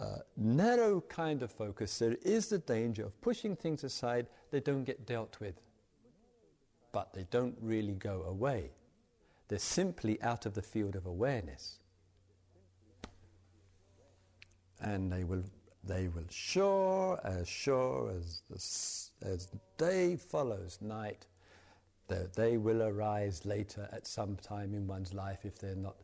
uh, 0.00 0.18
narrow 0.36 1.02
kind 1.02 1.42
of 1.42 1.52
focus, 1.52 1.98
there 1.98 2.16
is 2.22 2.48
the 2.48 2.58
danger 2.58 3.04
of 3.04 3.20
pushing 3.20 3.54
things 3.54 3.84
aside, 3.84 4.26
they 4.50 4.60
don't 4.60 4.84
get 4.84 5.06
dealt 5.06 5.38
with. 5.40 5.60
But 6.92 7.12
they 7.12 7.26
don't 7.30 7.56
really 7.60 7.92
go 7.92 8.22
away. 8.22 8.70
They're 9.48 9.58
simply 9.58 10.20
out 10.22 10.46
of 10.46 10.54
the 10.54 10.62
field 10.62 10.96
of 10.96 11.06
awareness. 11.06 11.78
And 14.80 15.12
they 15.12 15.24
will, 15.24 15.44
they 15.84 16.08
will 16.08 16.24
sure, 16.30 17.20
as 17.22 17.46
sure 17.46 18.10
as, 18.16 18.42
the, 18.48 19.28
as 19.28 19.48
day 19.76 20.16
follows 20.16 20.78
night, 20.80 21.26
they 22.34 22.56
will 22.56 22.82
arise 22.82 23.44
later 23.44 23.88
at 23.92 24.06
some 24.06 24.36
time 24.36 24.74
in 24.74 24.86
one's 24.86 25.12
life 25.12 25.44
if 25.44 25.58
they're 25.58 25.76
not 25.76 25.96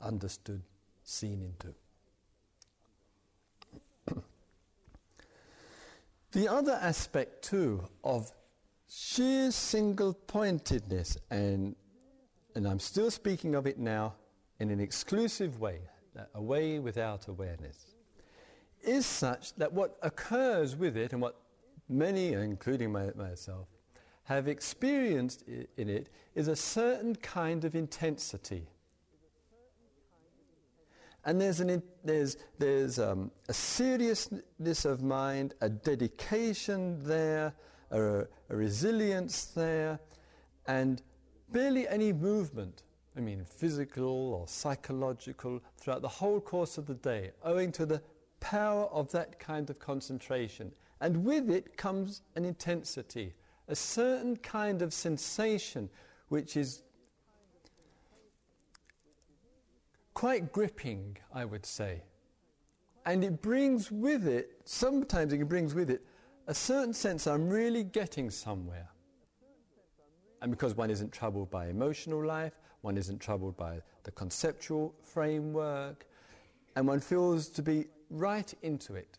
understood, 0.00 0.62
seen 1.02 1.42
into. 1.42 1.74
The 6.32 6.48
other 6.48 6.78
aspect, 6.80 7.42
too, 7.42 7.84
of 8.02 8.32
sheer 8.88 9.50
single 9.50 10.14
pointedness, 10.14 11.16
and, 11.30 11.76
and 12.54 12.66
I'm 12.66 12.80
still 12.80 13.10
speaking 13.10 13.54
of 13.54 13.66
it 13.66 13.78
now 13.78 14.14
in 14.58 14.70
an 14.70 14.80
exclusive 14.80 15.60
way, 15.60 15.80
a 16.34 16.42
way 16.42 16.78
without 16.78 17.28
awareness, 17.28 17.94
is 18.82 19.06
such 19.06 19.54
that 19.54 19.72
what 19.72 19.96
occurs 20.02 20.74
with 20.74 20.96
it, 20.96 21.12
and 21.12 21.22
what 21.22 21.36
many, 21.88 22.32
including 22.32 22.92
my, 22.92 23.10
myself, 23.14 23.68
have 24.24 24.48
experienced 24.48 25.44
in 25.48 25.88
it, 25.88 26.08
is 26.34 26.48
a 26.48 26.56
certain 26.56 27.14
kind 27.16 27.64
of 27.64 27.74
intensity 27.74 28.66
and 31.24 31.40
there's, 31.40 31.60
an, 31.60 31.82
there's, 32.04 32.36
there's 32.58 32.98
um, 32.98 33.30
a 33.48 33.52
seriousness 33.52 34.84
of 34.84 35.02
mind, 35.02 35.54
a 35.60 35.68
dedication 35.68 37.02
there, 37.04 37.54
a, 37.90 38.20
a 38.22 38.56
resilience 38.56 39.46
there, 39.46 40.00
and 40.66 41.02
barely 41.50 41.86
any 41.88 42.12
movement. 42.12 42.82
I 43.16 43.20
mean, 43.20 43.44
physical 43.44 44.34
or 44.34 44.48
psychological, 44.48 45.60
throughout 45.76 46.02
the 46.02 46.08
whole 46.08 46.40
course 46.40 46.78
of 46.78 46.86
the 46.86 46.94
day, 46.94 47.32
owing 47.42 47.70
to 47.72 47.86
the 47.86 48.02
power 48.40 48.86
of 48.86 49.12
that 49.12 49.38
kind 49.38 49.68
of 49.70 49.78
concentration. 49.78 50.72
And 51.00 51.24
with 51.24 51.50
it 51.50 51.76
comes 51.76 52.22
an 52.36 52.44
intensity, 52.44 53.34
a 53.68 53.76
certain 53.76 54.36
kind 54.36 54.82
of 54.82 54.92
sensation 54.92 55.88
which 56.28 56.56
is 56.56 56.82
quite 60.14 60.52
gripping, 60.52 61.16
I 61.32 61.44
would 61.44 61.66
say. 61.66 62.02
And 63.04 63.24
it 63.24 63.42
brings 63.42 63.90
with 63.90 64.26
it, 64.26 64.60
sometimes 64.64 65.32
it 65.32 65.48
brings 65.48 65.74
with 65.74 65.90
it, 65.90 66.04
a 66.46 66.54
certain 66.54 66.92
sense 66.92 67.26
I'm 67.26 67.48
really 67.48 67.84
getting 67.84 68.30
somewhere. 68.30 68.88
And 70.40 70.50
because 70.50 70.76
one 70.76 70.90
isn't 70.90 71.12
troubled 71.12 71.50
by 71.50 71.68
emotional 71.68 72.24
life, 72.24 72.52
one 72.80 72.96
isn't 72.96 73.20
troubled 73.20 73.56
by 73.56 73.80
the 74.02 74.10
conceptual 74.10 74.94
framework, 75.02 76.06
and 76.74 76.86
one 76.86 77.00
feels 77.00 77.48
to 77.48 77.62
be 77.62 77.86
right 78.10 78.52
into 78.62 78.94
it. 78.94 79.18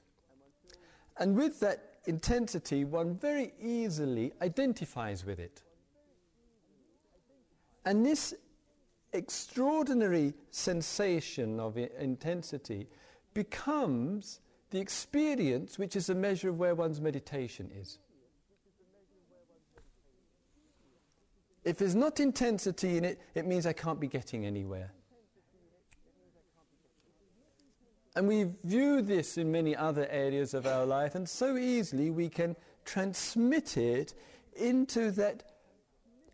And 1.18 1.36
with 1.36 1.60
that 1.62 2.00
intensity, 2.06 2.84
one 2.84 3.16
very 3.16 3.54
easily 3.62 4.34
identifies 4.42 5.26
with 5.26 5.40
it. 5.40 5.64
And 7.86 8.06
this 8.06 8.34
extraordinary 9.14 10.34
sensation 10.50 11.60
of 11.60 11.78
intensity 11.78 12.88
becomes 13.34 14.40
the 14.72 14.80
experience 14.80 15.78
which 15.78 15.96
is 15.96 16.10
a 16.10 16.16
measure 16.16 16.50
of 16.50 16.58
where 16.58 16.76
one's 16.76 17.00
meditation 17.00 17.70
is. 17.80 18.00
If 21.64 21.78
there's 21.78 21.96
not 21.96 22.20
intensity 22.20 22.98
in 22.98 23.06
it, 23.06 23.22
it 23.36 23.46
means 23.46 23.66
I 23.66 23.74
can't 23.74 24.00
be 24.00 24.08
getting 24.08 24.46
anywhere. 24.46 24.92
And 28.16 28.28
we 28.28 28.52
view 28.64 29.02
this 29.02 29.38
in 29.38 29.52
many 29.52 29.76
other 29.76 30.08
areas 30.10 30.54
of 30.54 30.68
our 30.68 30.86
life, 30.86 31.16
and 31.16 31.28
so 31.28 31.58
easily 31.58 32.12
we 32.12 32.30
can 32.30 32.56
transmit 32.86 33.78
it 33.78 34.14
into 34.56 35.10
that, 35.12 35.44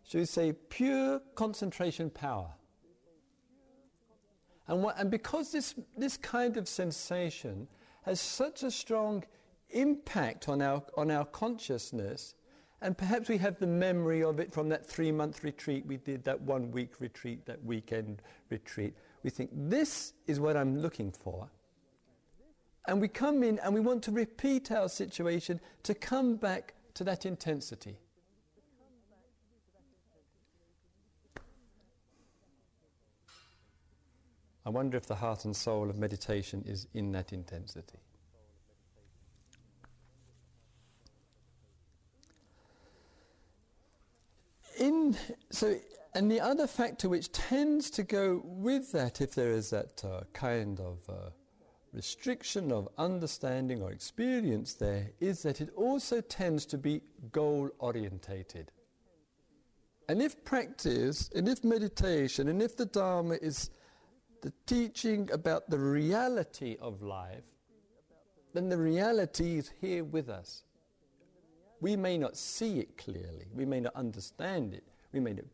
shall 0.06 0.20
we 0.20 0.26
say, 0.26 0.52
pure 0.52 1.20
concentration 1.34 2.10
power. 2.10 2.52
And, 4.70 4.84
what, 4.84 5.00
and 5.00 5.10
because 5.10 5.50
this, 5.50 5.74
this 5.96 6.16
kind 6.16 6.56
of 6.56 6.68
sensation 6.68 7.66
has 8.02 8.20
such 8.20 8.62
a 8.62 8.70
strong 8.70 9.24
impact 9.70 10.48
on 10.48 10.62
our, 10.62 10.80
on 10.96 11.10
our 11.10 11.24
consciousness, 11.24 12.36
and 12.80 12.96
perhaps 12.96 13.28
we 13.28 13.36
have 13.38 13.58
the 13.58 13.66
memory 13.66 14.22
of 14.22 14.38
it 14.38 14.52
from 14.52 14.68
that 14.68 14.86
three 14.86 15.10
month 15.10 15.42
retreat 15.42 15.84
we 15.86 15.96
did, 15.96 16.22
that 16.22 16.40
one 16.40 16.70
week 16.70 17.00
retreat, 17.00 17.44
that 17.46 17.62
weekend 17.64 18.22
retreat. 18.48 18.94
We 19.24 19.30
think, 19.30 19.50
this 19.52 20.12
is 20.28 20.38
what 20.38 20.56
I'm 20.56 20.78
looking 20.78 21.10
for. 21.10 21.50
And 22.86 23.00
we 23.00 23.08
come 23.08 23.42
in 23.42 23.58
and 23.58 23.74
we 23.74 23.80
want 23.80 24.04
to 24.04 24.12
repeat 24.12 24.70
our 24.70 24.88
situation 24.88 25.60
to 25.82 25.94
come 25.94 26.36
back 26.36 26.74
to 26.94 27.02
that 27.02 27.26
intensity. 27.26 27.98
I 34.70 34.72
wonder 34.72 34.96
if 34.96 35.06
the 35.06 35.16
heart 35.16 35.46
and 35.46 35.56
soul 35.56 35.90
of 35.90 35.98
meditation 35.98 36.62
is 36.64 36.86
in 36.94 37.10
that 37.10 37.32
intensity. 37.32 37.98
In, 44.78 45.16
so, 45.50 45.74
and 46.14 46.30
the 46.30 46.40
other 46.40 46.68
factor 46.68 47.08
which 47.08 47.32
tends 47.32 47.90
to 47.90 48.04
go 48.04 48.42
with 48.44 48.92
that, 48.92 49.20
if 49.20 49.34
there 49.34 49.50
is 49.50 49.70
that 49.70 50.04
uh, 50.04 50.20
kind 50.34 50.78
of 50.78 50.98
uh, 51.08 51.30
restriction 51.92 52.70
of 52.70 52.88
understanding 52.96 53.82
or 53.82 53.90
experience 53.90 54.74
there, 54.74 55.10
is 55.18 55.42
that 55.42 55.60
it 55.60 55.70
also 55.74 56.20
tends 56.20 56.64
to 56.66 56.78
be 56.78 57.02
goal 57.32 57.70
orientated. 57.80 58.70
And 60.08 60.22
if 60.22 60.44
practice, 60.44 61.28
and 61.34 61.48
if 61.48 61.64
meditation, 61.64 62.46
and 62.46 62.62
if 62.62 62.76
the 62.76 62.86
Dharma 62.86 63.34
is 63.34 63.70
the 64.42 64.52
teaching 64.66 65.30
about 65.32 65.68
the 65.68 65.78
reality 65.78 66.76
of 66.80 67.02
life, 67.02 67.44
then 68.52 68.68
the 68.68 68.76
reality 68.76 69.58
is 69.58 69.70
here 69.80 70.04
with 70.04 70.28
us. 70.28 70.64
We 71.80 71.96
may 71.96 72.18
not 72.18 72.36
see 72.36 72.78
it 72.78 72.96
clearly, 72.96 73.46
we 73.54 73.64
may 73.64 73.80
not 73.80 73.94
understand 73.94 74.74
it, 74.74 74.84
we 75.12 75.20
may 75.20 75.32
not, 75.32 75.44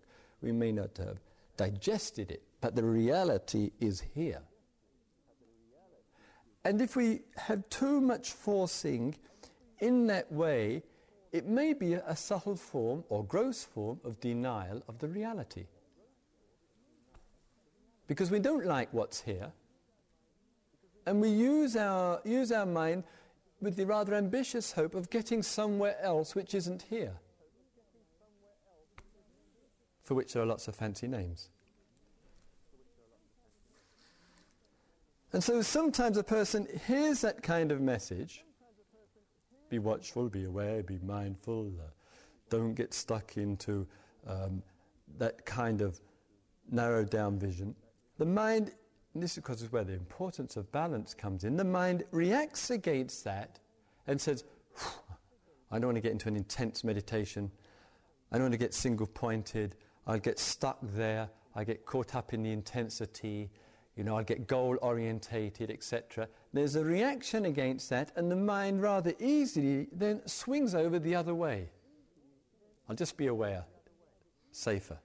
we 0.41 0.53
may 0.53 0.73
not 0.73 0.97
have 0.99 1.19
digested 1.57 2.31
it, 2.31 2.43
but 2.61 2.75
the 2.75 2.85
reality 2.85 3.71
is 3.81 4.03
here. 4.15 4.43
And 6.65 6.81
if 6.81 6.97
we 6.97 7.21
have 7.37 7.69
too 7.69 8.01
much 8.01 8.33
forcing 8.33 9.17
in 9.79 10.09
that 10.09 10.31
way, 10.33 10.83
it 11.33 11.47
may 11.47 11.75
be 11.75 11.95
a 11.95 12.17
subtle 12.17 12.57
form 12.57 13.05
or 13.09 13.25
gross 13.25 13.63
form 13.63 14.01
of 14.05 14.19
denial 14.21 14.83
of 14.89 14.99
the 14.99 15.07
reality 15.07 15.67
because 18.07 18.31
we 18.31 18.39
don't 18.39 18.65
like 18.65 18.93
what's 18.93 19.21
here. 19.21 19.53
And 21.07 21.21
we 21.21 21.29
use 21.29 21.77
our, 21.77 22.21
use 22.25 22.51
our 22.53 22.67
mind 22.67 23.05
with 23.61 23.77
the 23.77 23.87
rather 23.87 24.15
ambitious 24.15 24.73
hope 24.73 24.95
of 24.95 25.09
getting 25.11 25.43
somewhere 25.43 25.97
else 26.01 26.35
which 26.35 26.55
isn't 26.55 26.83
here, 26.83 27.15
for 30.03 30.15
which 30.15 30.33
there 30.33 30.43
are 30.43 30.47
lots 30.47 30.69
of 30.69 30.75
fancy 30.75 31.09
names. 31.09 31.49
And 35.33 35.43
so 35.43 35.63
sometimes 35.63 36.17
a 36.17 36.25
person 36.25 36.67
hears 36.87 37.21
that 37.21 37.43
kind 37.43 37.71
of 37.73 37.81
message 37.81 38.45
be 39.69 39.79
watchful, 39.81 40.29
be 40.29 40.45
aware, 40.45 40.83
be 40.83 40.99
mindful, 41.05 41.73
uh, 41.81 41.91
don't 42.51 42.75
get 42.75 42.95
stuck 42.95 43.37
into 43.37 43.87
um, 44.27 44.63
that 45.19 45.45
kind 45.45 45.81
of 45.81 46.01
narrowed 46.71 47.11
down 47.11 47.39
vision. 47.39 47.75
The 48.19 48.27
mind, 48.27 48.73
this 49.15 49.33
is 49.33 49.37
because 49.37 49.63
is 49.63 49.73
where 49.73 49.85
the 49.85 49.93
importance 49.93 50.57
of 50.57 50.71
balance 50.73 51.13
comes 51.13 51.45
in, 51.45 51.57
the 51.57 51.65
mind 51.65 52.05
reacts 52.13 52.71
against 52.71 53.25
that 53.25 53.61
and 54.07 54.19
says, 54.21 54.45
I 55.71 55.79
don't 55.79 55.89
want 55.89 55.97
to 55.97 56.01
get 56.01 56.13
into 56.13 56.29
an 56.29 56.37
intense 56.37 56.83
meditation. 56.83 57.51
I 58.33 58.37
don't 58.37 58.45
want 58.45 58.53
to 58.53 58.59
get 58.59 58.73
single 58.73 59.07
pointed. 59.07 59.77
I'll 60.07 60.19
get 60.19 60.39
stuck 60.39 60.79
there. 60.83 61.29
I 61.55 61.65
get 61.65 61.85
caught 61.85 62.15
up 62.15 62.33
in 62.33 62.43
the 62.43 62.53
intensity. 62.53 63.51
You 63.97 64.05
know, 64.05 64.17
I'll 64.17 64.25
get 64.25 64.47
goal 64.47 64.79
orientated, 64.81 65.71
etc. 65.71 66.29
There's 66.53 66.77
a 66.77 66.85
reaction 66.85 67.47
against 67.47 67.91
that, 67.91 68.13
and 68.17 68.31
the 68.31 68.37
mind 68.37 68.83
rather 68.83 69.15
easily 69.19 69.89
then 69.93 70.27
swings 70.27 70.75
over 70.75 70.99
the 70.99 71.15
other 71.15 71.35
way. 71.35 71.71
I'll 72.89 72.97
just 72.97 73.17
be 73.17 73.27
aware. 73.27 73.65
Safer. 74.53 74.99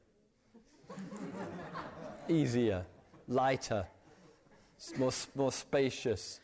Easier 2.30 2.86
lighter, 3.32 3.86
more, 4.98 5.12
more 5.36 5.52
spacious, 5.52 6.40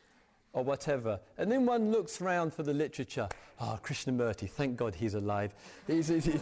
or 0.54 0.64
whatever. 0.64 1.20
And 1.38 1.52
then 1.52 1.66
one 1.66 1.92
looks 1.92 2.22
around 2.22 2.54
for 2.54 2.64
the 2.64 2.74
literature. 2.74 3.28
Ah, 3.60 3.76
oh, 3.76 3.80
Krishnamurti, 3.86 4.50
thank 4.50 4.78
God 4.78 4.96
he's 4.96 5.14
alive. 5.14 5.54
He's, 5.86 6.08
he's, 6.08 6.26
he's 6.26 6.42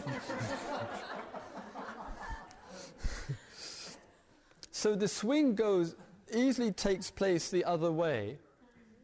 so 4.70 4.94
the 4.94 5.08
swing 5.08 5.54
goes, 5.54 5.96
easily 6.34 6.72
takes 6.72 7.10
place 7.10 7.50
the 7.50 7.64
other 7.64 7.92
way, 7.92 8.38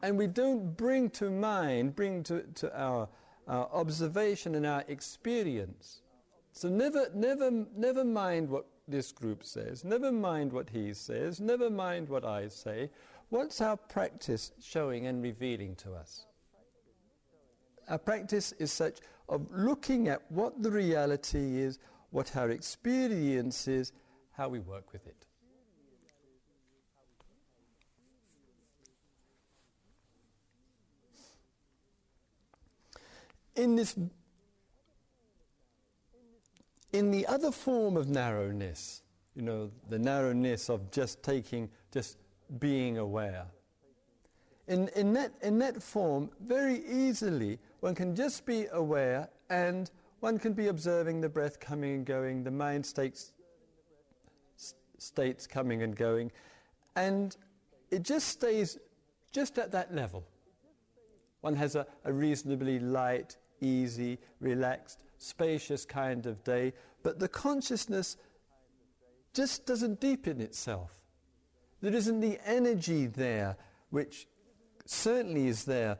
and 0.02 0.16
we 0.18 0.26
don't 0.26 0.76
bring 0.76 1.10
to 1.10 1.30
mind, 1.30 1.94
bring 1.94 2.22
to, 2.24 2.42
to 2.54 2.78
our, 2.78 3.08
our 3.48 3.68
observation 3.72 4.54
and 4.54 4.66
our 4.66 4.84
experience. 4.88 6.02
So 6.52 6.68
never, 6.68 7.06
never, 7.14 7.50
never 7.76 8.04
mind 8.04 8.48
what 8.48 8.66
this 8.88 9.12
group 9.12 9.44
says. 9.44 9.84
Never 9.84 10.12
mind 10.12 10.52
what 10.52 10.70
he 10.70 10.92
says. 10.94 11.40
Never 11.40 11.70
mind 11.70 12.08
what 12.08 12.24
I 12.24 12.48
say. 12.48 12.90
What's 13.28 13.60
our 13.60 13.76
practice 13.76 14.52
showing 14.60 15.06
and 15.06 15.22
revealing 15.22 15.76
to 15.76 15.94
us? 15.94 16.26
Our 17.88 17.98
practice 17.98 18.52
is 18.52 18.72
such 18.72 18.98
of 19.28 19.46
looking 19.50 20.08
at 20.08 20.30
what 20.30 20.62
the 20.62 20.70
reality 20.70 21.60
is, 21.60 21.78
what 22.10 22.36
our 22.36 22.50
experience 22.50 23.66
is, 23.68 23.92
how 24.32 24.48
we 24.48 24.58
work 24.58 24.92
with 24.92 25.06
it. 25.06 25.26
In 33.54 33.76
this 33.76 33.96
in 36.92 37.10
the 37.10 37.26
other 37.26 37.50
form 37.50 37.96
of 37.96 38.08
narrowness, 38.08 39.02
you 39.34 39.42
know, 39.42 39.70
the 39.88 39.98
narrowness 39.98 40.68
of 40.68 40.90
just 40.90 41.22
taking, 41.22 41.70
just 41.92 42.18
being 42.58 42.98
aware, 42.98 43.46
in, 44.68 44.88
in, 44.94 45.12
that, 45.14 45.32
in 45.42 45.58
that 45.58 45.82
form, 45.82 46.30
very 46.40 46.84
easily, 46.86 47.58
one 47.80 47.94
can 47.94 48.14
just 48.14 48.46
be 48.46 48.66
aware 48.72 49.28
and 49.50 49.90
one 50.20 50.38
can 50.38 50.52
be 50.52 50.68
observing 50.68 51.20
the 51.20 51.28
breath 51.28 51.58
coming 51.58 51.94
and 51.94 52.06
going, 52.06 52.44
the 52.44 52.50
mind 52.50 52.86
states, 52.86 53.32
states 54.98 55.46
coming 55.46 55.82
and 55.82 55.96
going, 55.96 56.30
and 56.94 57.36
it 57.90 58.02
just 58.02 58.28
stays 58.28 58.78
just 59.32 59.58
at 59.58 59.72
that 59.72 59.92
level. 59.94 60.24
One 61.40 61.56
has 61.56 61.74
a, 61.74 61.86
a 62.04 62.12
reasonably 62.12 62.78
light, 62.78 63.36
easy, 63.60 64.18
relaxed, 64.40 65.02
spacious 65.22 65.84
kind 65.84 66.26
of 66.26 66.42
day, 66.44 66.72
but 67.02 67.18
the 67.18 67.28
consciousness 67.28 68.16
just 69.32 69.66
doesn't 69.66 70.00
deepen 70.00 70.40
itself. 70.40 70.92
There 71.80 71.94
isn't 71.94 72.20
the 72.20 72.38
energy 72.44 73.06
there, 73.06 73.56
which 73.90 74.26
certainly 74.84 75.48
is 75.48 75.64
there 75.64 75.98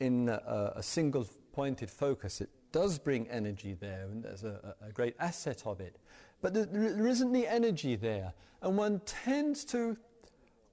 in 0.00 0.28
a, 0.28 0.72
a 0.76 0.82
single 0.82 1.26
pointed 1.52 1.90
focus. 1.90 2.40
It 2.40 2.50
does 2.72 2.98
bring 2.98 3.28
energy 3.28 3.74
there, 3.74 4.06
and 4.10 4.22
there's 4.22 4.44
a, 4.44 4.74
a 4.86 4.92
great 4.92 5.16
asset 5.18 5.62
of 5.66 5.80
it. 5.80 5.96
But 6.40 6.54
there, 6.54 6.66
there 6.66 7.08
isn't 7.08 7.32
the 7.32 7.46
energy 7.46 7.96
there, 7.96 8.32
and 8.62 8.76
one 8.76 9.00
tends 9.04 9.64
to 9.66 9.96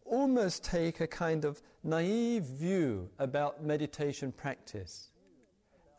almost 0.05 0.63
take 0.63 0.99
a 0.99 1.07
kind 1.07 1.45
of 1.45 1.61
naive 1.83 2.43
view 2.43 3.09
about 3.19 3.63
meditation 3.63 4.31
practice 4.31 5.09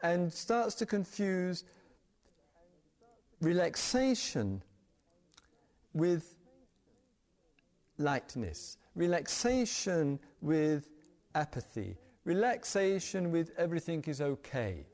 and 0.02 0.32
starts 0.32 0.74
to 0.76 0.86
confuse 0.86 1.64
relaxation 3.46 4.60
with 5.94 6.34
lightness, 7.96 8.76
relaxation 8.96 10.18
with 10.40 10.88
apathy, 11.36 11.96
relaxation 12.24 13.30
with 13.30 13.52
everything 13.56 14.02
is 14.08 14.20
okay. 14.20 14.84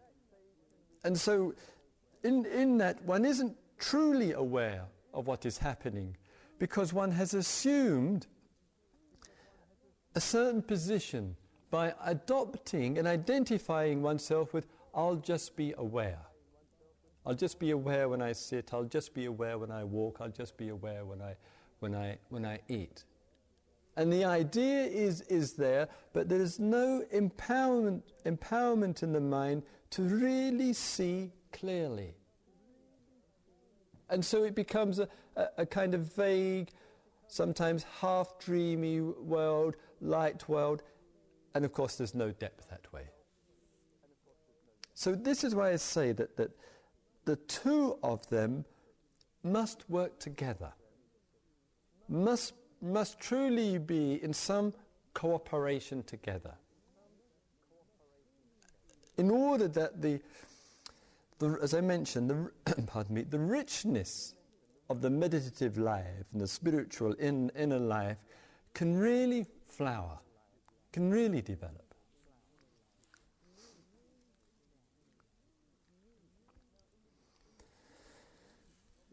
And 1.03 1.19
so, 1.19 1.55
in, 2.23 2.45
in 2.45 2.77
that, 2.77 3.03
one 3.05 3.25
isn't 3.25 3.57
truly 3.79 4.33
aware 4.33 4.85
of 5.15 5.27
what 5.27 5.47
is 5.47 5.57
happening 5.57 6.15
because 6.59 6.93
one 6.93 7.11
has 7.11 7.33
assumed 7.33 8.27
a 10.15 10.21
certain 10.21 10.61
position 10.61 11.35
by 11.71 11.95
adopting 12.05 12.99
and 12.99 13.09
identifying 13.09 14.03
oneself 14.03 14.53
with, 14.53 14.67
I'll 14.95 15.17
just 15.17 15.57
be 15.57 15.73
aware. 15.79 16.21
I'll 17.25 17.35
just 17.35 17.59
be 17.59 17.71
aware 17.71 18.09
when 18.09 18.21
I 18.21 18.33
sit, 18.33 18.75
I'll 18.75 18.85
just 18.85 19.15
be 19.15 19.27
aware 19.27 19.59
when 19.59 19.71
I 19.71 19.85
walk, 19.85 20.19
I'll 20.21 20.29
just 20.29 20.57
be 20.57 20.71
aware 20.71 21.05
when 21.05 21.23
I, 21.23 21.37
when 21.79 21.95
I, 21.95 22.19
when 22.31 22.45
I 22.45 22.61
eat. 22.69 23.05
And 23.97 24.13
the 24.13 24.25
idea 24.25 24.85
is, 24.85 25.21
is 25.23 25.53
there, 25.53 25.89
but 26.13 26.29
there 26.29 26.41
is 26.41 26.59
no 26.59 27.05
empowerment, 27.15 28.03
empowerment 28.25 29.03
in 29.03 29.13
the 29.13 29.21
mind 29.21 29.63
to 29.91 30.03
really 30.03 30.73
see 30.73 31.31
clearly. 31.53 32.15
And 34.09 34.25
so 34.25 34.45
it 34.45 34.55
becomes 34.55 34.99
a, 34.99 35.09
a, 35.37 35.47
a 35.59 35.67
kind 35.67 35.95
of 35.95 36.15
vague, 36.15 36.71
sometimes 37.29 37.85
half 38.01 38.39
dreamy 38.39 39.01
world, 39.01 39.77
light 40.01 40.49
world, 40.49 40.83
and 41.55 41.65
of 41.65 41.73
course 41.73 41.97
there's 41.97 42.15
no 42.15 42.31
depth 42.31 42.69
that 42.71 42.91
way. 42.93 43.05
So 44.95 45.15
this 45.15 45.45
is 45.45 45.55
why 45.55 45.71
I 45.73 45.77
say 45.77 46.13
that, 46.13 46.37
that 46.37 46.51
the 47.25 47.37
two 47.37 47.99
of 48.03 48.27
them 48.29 48.65
must 49.43 49.89
work 49.89 50.19
together, 50.19 50.73
must, 52.09 52.55
must 52.81 53.21
truly 53.21 53.79
be 53.79 54.23
in 54.23 54.33
some 54.33 54.73
cooperation 55.15 56.03
together. 56.05 56.55
In 59.19 59.31
order 59.31 59.69
that 59.69 60.01
the, 60.01 60.21
the 61.39 61.59
as 61.63 61.75
I 61.75 61.81
mentioned, 61.81 62.31
the, 62.31 62.83
pardon 62.87 63.15
me, 63.15 63.23
the 63.23 63.39
richness 63.39 64.35
of 64.89 65.01
the 65.01 65.11
meditative 65.11 65.79
life 65.79 66.27
and 66.33 66.41
the 66.41 66.47
spiritual 66.47 67.13
in, 67.15 67.51
inner 67.57 67.79
life 67.79 68.19
can 68.75 68.97
really 68.97 69.47
flower, 69.67 70.19
can 70.93 71.11
really 71.11 71.43
develop. 71.43 71.82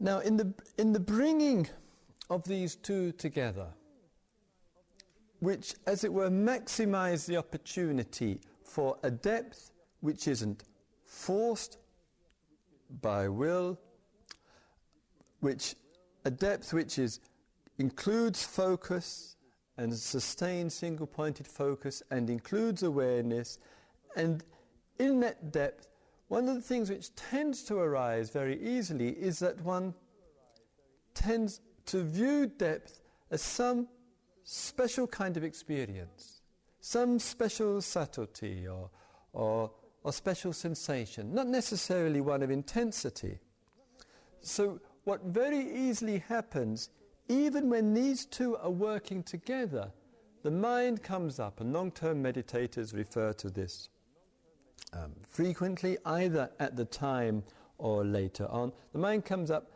Now, 0.00 0.20
in 0.20 0.38
the, 0.38 0.54
in 0.78 0.94
the 0.94 1.00
bringing 1.00 1.68
of 2.30 2.42
these 2.44 2.74
two 2.74 3.12
together, 3.12 3.66
which, 5.40 5.74
as 5.86 6.04
it 6.04 6.12
were, 6.12 6.30
maximize 6.30 7.26
the 7.26 7.36
opportunity 7.36 8.40
for 8.64 8.96
a 9.02 9.10
depth 9.10 9.72
which 10.00 10.26
isn't 10.26 10.64
forced 11.04 11.76
by 13.02 13.28
will, 13.28 13.78
which 15.40 15.74
a 16.24 16.30
depth 16.30 16.72
which 16.72 16.98
is 16.98 17.20
includes 17.78 18.42
focus 18.42 19.36
and 19.76 19.94
sustained 19.94 20.72
single 20.72 21.06
pointed 21.06 21.46
focus 21.46 22.02
and 22.10 22.28
includes 22.28 22.82
awareness 22.82 23.58
and 24.16 24.44
in 24.98 25.20
that 25.20 25.50
depth 25.50 25.88
one 26.30 26.48
of 26.48 26.54
the 26.54 26.62
things 26.62 26.88
which 26.88 27.12
tends 27.16 27.64
to 27.64 27.76
arise 27.76 28.30
very 28.30 28.56
easily 28.62 29.08
is 29.08 29.40
that 29.40 29.60
one 29.62 29.92
tends 31.12 31.60
to 31.86 32.04
view 32.04 32.46
depth 32.46 33.00
as 33.32 33.42
some 33.42 33.88
special 34.44 35.08
kind 35.08 35.36
of 35.36 35.42
experience, 35.42 36.42
some 36.80 37.18
special 37.18 37.82
subtlety 37.82 38.68
or, 38.68 38.88
or, 39.32 39.72
or 40.04 40.12
special 40.12 40.52
sensation, 40.52 41.34
not 41.34 41.48
necessarily 41.48 42.20
one 42.20 42.44
of 42.44 42.50
intensity. 42.52 43.40
So, 44.40 44.80
what 45.02 45.24
very 45.24 45.68
easily 45.68 46.18
happens, 46.28 46.90
even 47.28 47.68
when 47.68 47.92
these 47.92 48.24
two 48.24 48.56
are 48.58 48.70
working 48.70 49.24
together, 49.24 49.90
the 50.44 50.52
mind 50.52 51.02
comes 51.02 51.40
up, 51.40 51.60
and 51.60 51.72
long 51.72 51.90
term 51.90 52.22
meditators 52.22 52.94
refer 52.94 53.32
to 53.32 53.50
this 53.50 53.88
um, 54.92 55.12
frequently, 55.28 55.98
either 56.04 56.50
at 56.58 56.76
the 56.76 56.84
time 56.84 57.42
or 57.78 58.04
later 58.04 58.46
on. 58.50 58.72
The 58.92 58.98
mind 58.98 59.24
comes 59.24 59.50
up, 59.50 59.70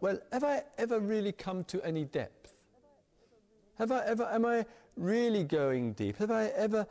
well, 0.00 0.18
have 0.32 0.44
I 0.44 0.62
ever 0.76 1.00
really 1.00 1.32
come 1.32 1.64
to 1.64 1.82
any 1.84 2.04
depth? 2.04 2.54
Have 3.78 3.92
I 3.92 4.04
ever, 4.04 4.28
am 4.30 4.44
I 4.44 4.64
really 4.96 5.44
going 5.44 5.92
deep? 5.92 6.18
Have 6.18 6.30
I 6.30 6.46
ever 6.46 6.86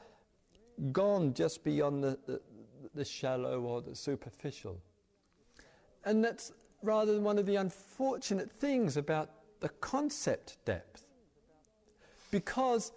gone 0.92 1.34
just 1.34 1.64
beyond 1.64 2.04
the, 2.04 2.18
the, 2.26 2.42
the 2.94 3.06
shallow 3.06 3.62
or 3.62 3.82
the 3.82 3.96
superficial? 3.96 4.82
And 6.06 6.24
that's 6.24 6.54
rather 6.82 7.20
one 7.20 7.38
of 7.38 7.46
the 7.46 7.56
unfortunate 7.56 8.52
things 8.52 8.98
about 8.98 9.32
the 9.60 9.70
concept 9.70 10.58
depth. 10.66 11.04
Because, 12.32 12.92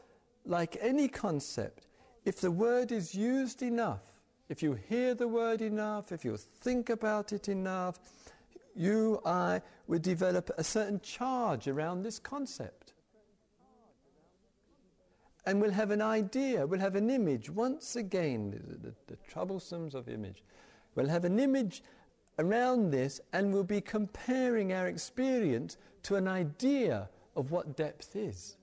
like 0.44 0.76
any 0.80 1.08
concept, 1.08 1.86
if 2.24 2.40
the 2.40 2.50
word 2.50 2.92
is 2.92 3.14
used 3.14 3.62
enough, 3.62 4.09
if 4.50 4.64
you 4.64 4.74
hear 4.88 5.14
the 5.14 5.28
word 5.28 5.62
enough, 5.62 6.10
if 6.10 6.24
you 6.24 6.36
think 6.36 6.90
about 6.90 7.32
it 7.32 7.48
enough, 7.48 8.00
you, 8.74 9.22
I, 9.24 9.62
would 9.86 10.02
develop 10.02 10.50
a 10.58 10.64
certain 10.64 11.00
charge 11.00 11.68
around 11.68 12.02
this 12.02 12.18
concept. 12.18 12.92
And 15.46 15.60
we'll 15.60 15.70
have 15.70 15.92
an 15.92 16.02
idea, 16.02 16.66
we'll 16.66 16.80
have 16.80 16.96
an 16.96 17.10
image. 17.10 17.48
Once 17.48 17.94
again, 17.94 18.50
the, 18.50 18.88
the, 18.88 18.94
the 19.06 19.16
troublesomes 19.32 19.94
of 19.94 20.08
image. 20.08 20.42
We'll 20.96 21.08
have 21.08 21.24
an 21.24 21.38
image 21.38 21.84
around 22.40 22.90
this 22.90 23.20
and 23.32 23.54
we'll 23.54 23.62
be 23.62 23.80
comparing 23.80 24.72
our 24.72 24.88
experience 24.88 25.76
to 26.02 26.16
an 26.16 26.26
idea 26.26 27.08
of 27.36 27.52
what 27.52 27.76
depth 27.76 28.16
is. 28.16 28.56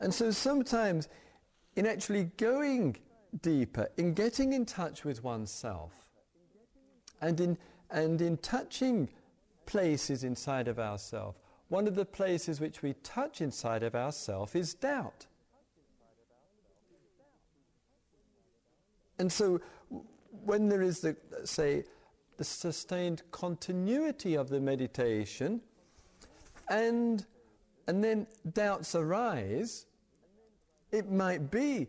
And 0.00 0.12
so 0.12 0.30
sometimes, 0.30 1.08
in 1.76 1.86
actually 1.86 2.24
going 2.36 2.96
deeper, 3.42 3.88
in 3.96 4.14
getting 4.14 4.54
in 4.54 4.64
touch 4.64 5.04
with 5.04 5.22
oneself, 5.22 5.92
and 7.20 7.38
in, 7.40 7.58
and 7.90 8.20
in 8.22 8.38
touching 8.38 9.08
places 9.66 10.24
inside 10.24 10.68
of 10.68 10.78
ourselves, 10.78 11.38
one 11.68 11.86
of 11.86 11.94
the 11.94 12.04
places 12.04 12.60
which 12.60 12.82
we 12.82 12.94
touch 13.02 13.40
inside 13.40 13.82
of 13.82 13.94
ourselves 13.94 14.54
is 14.54 14.74
doubt. 14.74 15.26
And 19.18 19.30
so, 19.30 19.60
when 20.30 20.68
there 20.68 20.80
is 20.80 21.00
the, 21.00 21.14
say, 21.44 21.84
the 22.38 22.44
sustained 22.44 23.22
continuity 23.30 24.34
of 24.34 24.48
the 24.48 24.60
meditation, 24.60 25.60
and, 26.68 27.26
and 27.86 28.02
then 28.02 28.26
doubts 28.54 28.94
arise, 28.94 29.86
it 30.92 31.10
might 31.10 31.50
be, 31.50 31.88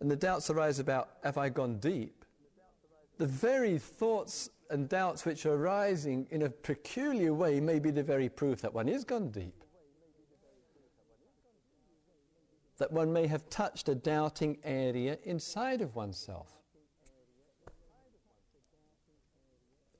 and 0.00 0.10
the 0.10 0.16
doubts 0.16 0.50
arise 0.50 0.78
about 0.78 1.10
have 1.22 1.38
I 1.38 1.48
gone 1.48 1.78
deep? 1.78 2.24
The 3.18 3.26
very 3.26 3.78
thoughts 3.78 4.50
and 4.70 4.88
doubts 4.88 5.24
which 5.24 5.46
are 5.46 5.54
arising 5.54 6.26
in 6.30 6.42
a 6.42 6.50
peculiar 6.50 7.32
way 7.32 7.60
may 7.60 7.78
be 7.78 7.90
the 7.90 8.02
very 8.02 8.28
proof 8.28 8.60
that 8.62 8.74
one 8.74 8.88
is 8.88 9.04
gone 9.04 9.30
deep. 9.30 9.64
That 12.78 12.90
one 12.92 13.12
may 13.12 13.26
have 13.28 13.48
touched 13.48 13.88
a 13.88 13.94
doubting 13.94 14.58
area 14.64 15.18
inside 15.24 15.80
of 15.80 15.94
oneself. 15.94 16.48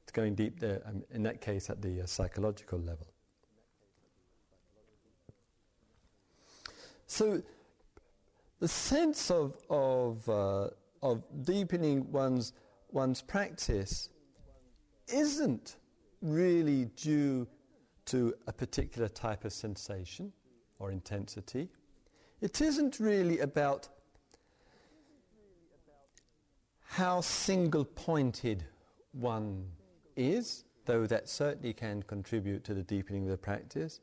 It's 0.02 0.12
going 0.12 0.34
deep 0.34 0.58
there, 0.58 0.82
um, 0.84 1.04
in 1.10 1.22
that 1.22 1.40
case, 1.40 1.70
at 1.70 1.80
the 1.80 2.02
uh, 2.02 2.06
psychological 2.06 2.80
level. 2.80 3.06
The 8.64 8.68
sense 8.68 9.30
of, 9.30 9.58
of, 9.68 10.26
uh, 10.26 10.68
of 11.02 11.22
deepening 11.44 12.10
one's, 12.10 12.54
one's 12.92 13.20
practice 13.20 14.08
isn't 15.06 15.76
really 16.22 16.86
due 16.96 17.46
to 18.06 18.32
a 18.46 18.52
particular 18.54 19.06
type 19.06 19.44
of 19.44 19.52
sensation 19.52 20.32
or 20.78 20.90
intensity. 20.90 21.68
It 22.40 22.62
isn't 22.62 23.00
really 23.00 23.40
about 23.40 23.86
how 26.84 27.20
single 27.20 27.84
pointed 27.84 28.64
one 29.12 29.66
is, 30.16 30.64
though 30.86 31.06
that 31.06 31.28
certainly 31.28 31.74
can 31.74 32.02
contribute 32.04 32.64
to 32.64 32.72
the 32.72 32.82
deepening 32.82 33.24
of 33.24 33.28
the 33.28 33.36
practice. 33.36 34.00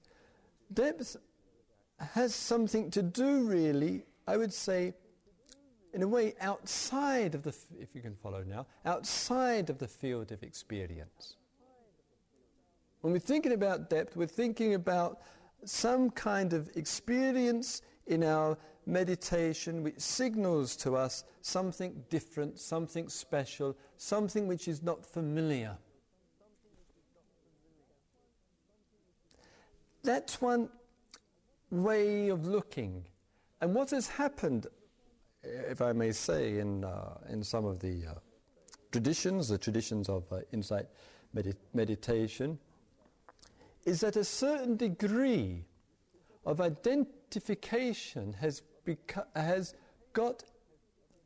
Depth 0.72 1.18
has 2.14 2.36
something 2.36 2.92
to 2.92 3.02
do, 3.02 3.48
really, 3.48 4.04
I 4.32 4.38
would 4.38 4.54
say, 4.54 4.94
in 5.94 6.04
a 6.04 6.08
way 6.08 6.36
outside 6.40 7.36
of 7.36 7.44
the, 7.44 7.50
f- 7.50 7.66
if 7.78 7.94
you 7.94 8.02
can 8.02 8.16
follow 8.16 8.46
now, 8.48 8.66
outside 8.86 9.70
of 9.70 9.78
the 9.78 9.90
field 9.90 10.32
of 10.32 10.42
experience. 10.42 11.36
When 13.02 13.12
we're 13.12 13.20
thinking 13.20 13.52
about 13.52 13.90
depth, 13.90 14.16
we're 14.16 14.28
thinking 14.28 14.76
about 14.76 15.20
some 15.66 16.12
kind 16.12 16.54
of 16.54 16.70
experience 16.78 17.82
in 18.08 18.24
our 18.24 18.58
meditation 18.86 19.84
which 19.84 20.00
signals 20.00 20.78
to 20.78 20.96
us 20.96 21.26
something 21.42 22.02
different, 22.10 22.58
something 22.58 23.10
special, 23.10 23.78
something 23.98 24.48
which 24.48 24.70
is 24.70 24.82
not 24.82 25.06
familiar. 25.06 25.78
That's 30.04 30.40
one 30.40 30.70
way 31.70 32.30
of 32.30 32.48
looking. 32.48 33.04
And 33.62 33.76
what 33.76 33.92
has 33.92 34.08
happened, 34.08 34.68
if 35.44 35.82
I 35.82 35.94
may 35.94 36.12
say, 36.12 36.58
in, 36.58 36.84
uh, 36.84 37.18
in 37.30 37.44
some 37.44 37.66
of 37.66 37.80
the 37.80 38.06
uh, 38.08 38.14
traditions, 38.92 39.48
the 39.48 39.58
traditions 39.58 40.10
of 40.10 40.24
uh, 40.32 40.40
insight 40.52 40.88
medit- 41.36 41.56
meditation, 41.74 42.58
is 43.86 44.02
that 44.02 44.16
a 44.16 44.24
certain 44.24 44.76
degree 44.76 45.64
of 46.46 46.60
identification 46.60 48.34
has, 48.34 48.64
has 49.36 49.76
got 50.14 50.44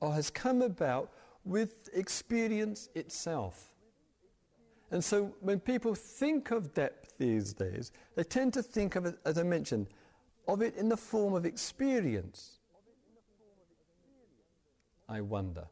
or 0.01 0.13
has 0.13 0.29
come 0.29 0.61
about 0.61 1.11
with 1.45 1.89
experience 1.93 2.89
itself. 2.95 3.71
And 4.91 5.03
so 5.03 5.33
when 5.39 5.59
people 5.59 5.95
think 5.95 6.51
of 6.51 6.73
depth 6.73 7.17
these 7.17 7.53
days, 7.53 7.91
they 8.15 8.23
tend 8.23 8.53
to 8.53 8.63
think 8.63 8.95
of 8.95 9.05
it, 9.05 9.17
as 9.25 9.37
I 9.37 9.43
mentioned, 9.43 9.87
of 10.47 10.61
it 10.61 10.75
in 10.75 10.89
the 10.89 10.97
form 10.97 11.33
of 11.33 11.45
experience. 11.45 12.59
I 15.07 15.21
wonder. 15.21 15.65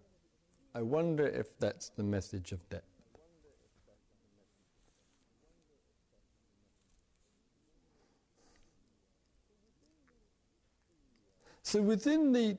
I 0.75 0.81
wonder 0.81 1.25
if 1.27 1.57
that's 1.59 1.89
the 1.89 2.03
message 2.03 2.51
of 2.51 2.67
depth. 2.69 2.85
So 11.63 11.81
within 11.81 12.31
the 12.31 12.57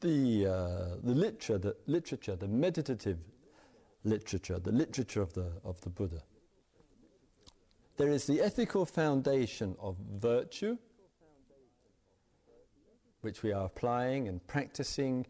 the 0.00 0.46
uh, 0.46 0.96
the 1.02 1.14
literature, 1.14 1.58
the 1.58 1.76
literature, 1.86 2.36
the 2.36 2.48
meditative 2.48 3.18
literature, 4.04 4.58
the 4.58 4.72
literature 4.72 5.20
of 5.20 5.32
the 5.34 5.52
of 5.64 5.80
the 5.82 5.90
Buddha, 5.90 6.22
there 7.96 8.10
is 8.10 8.26
the 8.26 8.40
ethical 8.40 8.86
foundation 8.86 9.76
of 9.78 9.96
virtue, 10.18 10.78
which 13.24 13.42
we 13.42 13.52
are 13.52 13.64
applying 13.64 14.28
and 14.28 14.46
practicing 14.46 15.26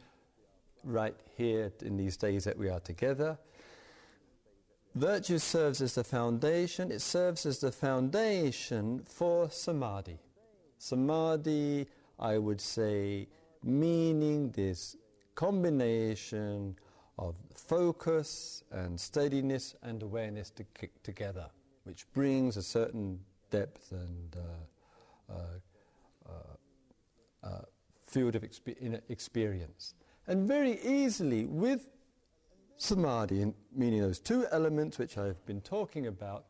right 0.83 1.17
here 1.37 1.73
in 1.83 1.97
these 1.97 2.17
days 2.17 2.45
that 2.45 2.59
we 2.59 2.69
are 2.69 2.81
together. 2.81 3.39
Virtue 4.95 5.39
serves 5.39 5.81
as 5.81 5.95
the 5.95 6.05
foundation, 6.05 6.93
it 6.93 7.01
serves 7.01 7.47
as 7.47 7.59
the 7.59 7.73
foundation 7.73 9.03
for 9.05 9.51
samadhi. 9.51 10.19
Samadhi 10.79 11.89
I 12.19 12.39
would 12.39 12.61
say, 12.61 13.29
meaning 13.63 14.51
this 14.51 14.97
combination 15.35 16.77
of 17.19 17.37
focus 17.55 18.63
and 18.71 18.99
steadiness 18.99 19.75
and 19.83 20.03
awareness 20.03 20.51
to 20.51 20.65
together, 21.03 21.49
which 21.85 22.07
brings 22.13 22.57
a 22.57 22.63
certain 22.63 23.21
depth 23.51 23.93
and 23.93 24.37
uh, 24.37 25.33
uh, 25.33 26.29
uh, 26.29 27.47
uh 27.47 27.63
field 28.15 28.37
of 28.37 28.43
expe- 28.43 29.01
experience. 29.09 29.95
And 30.29 30.47
very 30.47 30.81
easily, 30.83 31.47
with 31.47 31.89
samadhi, 32.77 33.53
meaning 33.75 34.01
those 34.01 34.21
two 34.21 34.47
elements 34.53 34.99
which 34.99 35.19
I've 35.19 35.45
been 35.47 35.61
talking 35.61 36.07
about, 36.07 36.45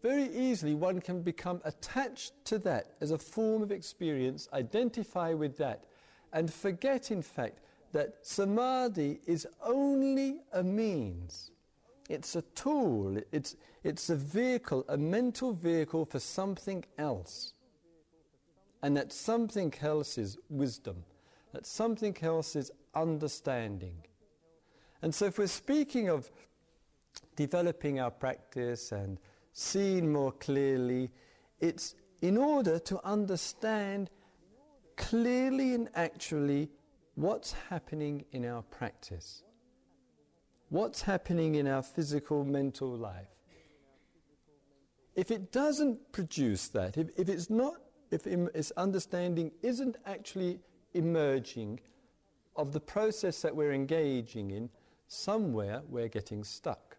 very 0.00 0.28
easily 0.34 0.74
one 0.74 1.00
can 1.00 1.22
become 1.22 1.60
attached 1.64 2.32
to 2.46 2.58
that 2.60 2.92
as 3.00 3.10
a 3.10 3.18
form 3.18 3.62
of 3.62 3.72
experience, 3.72 4.48
identify 4.52 5.34
with 5.34 5.56
that, 5.58 5.84
and 6.32 6.52
forget, 6.52 7.10
in 7.10 7.22
fact, 7.22 7.58
that 7.92 8.18
samadhi 8.22 9.18
is 9.26 9.46
only 9.64 10.40
a 10.52 10.62
means. 10.62 11.50
It's 12.08 12.36
a 12.36 12.42
tool, 12.54 13.20
it's, 13.32 13.56
it's 13.82 14.08
a 14.08 14.16
vehicle, 14.16 14.84
a 14.88 14.96
mental 14.96 15.52
vehicle 15.52 16.04
for 16.04 16.20
something 16.20 16.84
else. 16.96 17.54
And 18.82 18.96
that 18.96 19.12
something 19.12 19.74
else 19.80 20.18
is 20.18 20.38
wisdom, 20.48 21.04
that 21.52 21.66
something 21.66 22.16
else 22.22 22.54
is 22.54 22.70
understanding. 22.94 24.04
And 25.02 25.14
so, 25.14 25.26
if 25.26 25.38
we're 25.38 25.46
speaking 25.46 26.08
of 26.08 26.30
developing 27.36 28.00
our 28.00 28.10
practice 28.10 28.92
and 28.92 29.18
seeing 29.52 30.12
more 30.12 30.32
clearly. 30.32 31.10
It's 31.60 31.94
in 32.22 32.36
order 32.36 32.78
to 32.80 33.04
understand 33.04 34.10
clearly 34.96 35.74
and 35.74 35.88
actually 35.94 36.68
what's 37.14 37.52
happening 37.68 38.24
in 38.32 38.44
our 38.44 38.62
practice, 38.62 39.42
what's 40.68 41.02
happening 41.02 41.56
in 41.56 41.66
our 41.66 41.82
physical, 41.82 42.44
mental 42.44 42.88
life. 42.88 43.28
If 45.14 45.32
it 45.32 45.50
doesn't 45.50 46.12
produce 46.12 46.68
that, 46.68 46.96
if, 46.96 47.08
if 47.16 47.28
it's 47.28 47.50
not, 47.50 47.74
if 48.10 48.26
its 48.26 48.70
understanding 48.72 49.52
isn't 49.62 49.96
actually 50.06 50.58
emerging 50.94 51.80
of 52.56 52.72
the 52.72 52.80
process 52.80 53.42
that 53.42 53.54
we're 53.54 53.72
engaging 53.72 54.50
in, 54.50 54.68
somewhere 55.06 55.82
we're 55.88 56.08
getting 56.08 56.42
stuck. 56.44 56.96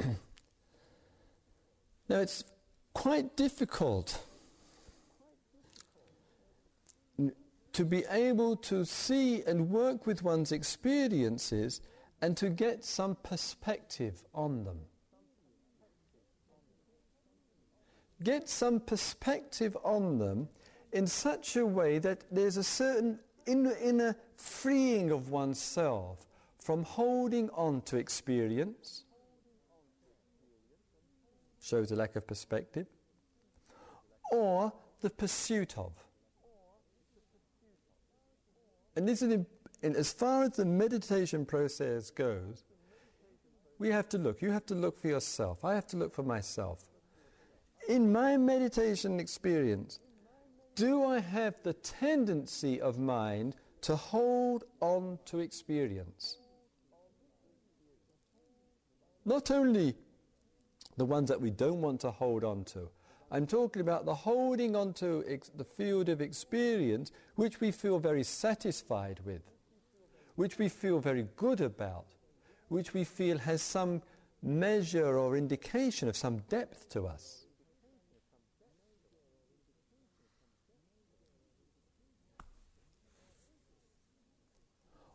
Now, 2.08 2.18
it's 2.18 2.44
quite 2.92 3.36
difficult 3.36 4.18
to 7.72 7.84
be 7.84 8.04
able 8.10 8.56
to 8.56 8.84
see 8.84 9.42
and 9.44 9.70
work 9.70 10.06
with 10.06 10.22
one's 10.22 10.52
experiences 10.52 11.80
and 12.20 12.36
to 12.36 12.50
get 12.50 12.84
some 12.84 13.16
perspective 13.22 14.24
on 14.34 14.64
them. 14.64 14.78
Get 18.22 18.48
some 18.48 18.78
perspective 18.78 19.76
on 19.82 20.18
them 20.18 20.48
in 20.92 21.06
such 21.06 21.56
a 21.56 21.66
way 21.66 21.98
that 21.98 22.24
there's 22.30 22.56
a 22.56 22.62
certain 22.62 23.18
inner, 23.46 23.76
inner 23.82 24.16
freeing 24.36 25.10
of 25.10 25.30
oneself 25.30 26.26
from 26.58 26.84
holding 26.84 27.50
on 27.50 27.80
to 27.82 27.96
experience 27.96 29.04
shows 31.60 31.92
a 31.92 31.96
lack 31.96 32.16
of 32.16 32.26
perspective, 32.26 32.86
or 34.30 34.72
the 35.00 35.10
pursuit 35.10 35.78
of. 35.78 35.92
And 38.96 39.08
this 39.08 39.22
is, 39.22 39.44
as 39.82 40.12
far 40.12 40.44
as 40.44 40.52
the 40.52 40.64
meditation 40.64 41.46
process 41.46 42.10
goes, 42.10 42.64
we 43.78 43.88
have 43.90 44.08
to 44.10 44.18
look. 44.18 44.42
You 44.42 44.50
have 44.50 44.66
to 44.66 44.74
look 44.74 45.00
for 45.00 45.08
yourself. 45.08 45.64
I 45.64 45.74
have 45.74 45.86
to 45.88 45.96
look 45.96 46.14
for 46.14 46.22
myself. 46.22 46.84
In 47.88 48.12
my 48.12 48.36
meditation 48.36 49.18
experience, 49.18 49.98
do 50.74 51.04
I 51.04 51.20
have 51.20 51.54
the 51.62 51.72
tendency 51.72 52.80
of 52.80 52.98
mind 52.98 53.56
to 53.82 53.96
hold 53.96 54.64
on 54.80 55.18
to 55.26 55.40
experience? 55.40 56.36
Not 59.24 59.50
only 59.50 59.96
the 60.96 61.04
ones 61.04 61.28
that 61.28 61.40
we 61.40 61.50
don't 61.50 61.80
want 61.80 62.00
to 62.02 62.10
hold 62.10 62.44
on 62.44 62.64
to. 62.64 62.88
I'm 63.32 63.46
talking 63.46 63.80
about 63.80 64.04
the 64.04 64.14
holding 64.14 64.76
on 64.76 64.92
to 64.94 65.24
ex- 65.26 65.50
the 65.56 65.64
field 65.64 66.10
of 66.10 66.20
experience 66.20 67.10
which 67.34 67.62
we 67.62 67.70
feel 67.70 67.98
very 67.98 68.24
satisfied 68.24 69.20
with, 69.24 69.40
which 70.36 70.58
we 70.58 70.68
feel 70.68 70.98
very 70.98 71.26
good 71.36 71.62
about, 71.62 72.04
which 72.68 72.92
we 72.92 73.04
feel 73.04 73.38
has 73.38 73.62
some 73.62 74.02
measure 74.42 75.18
or 75.18 75.34
indication 75.34 76.10
of 76.10 76.16
some 76.16 76.40
depth 76.50 76.90
to 76.90 77.06
us. 77.06 77.46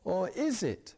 Or 0.03 0.29
is 0.29 0.63
it 0.63 0.95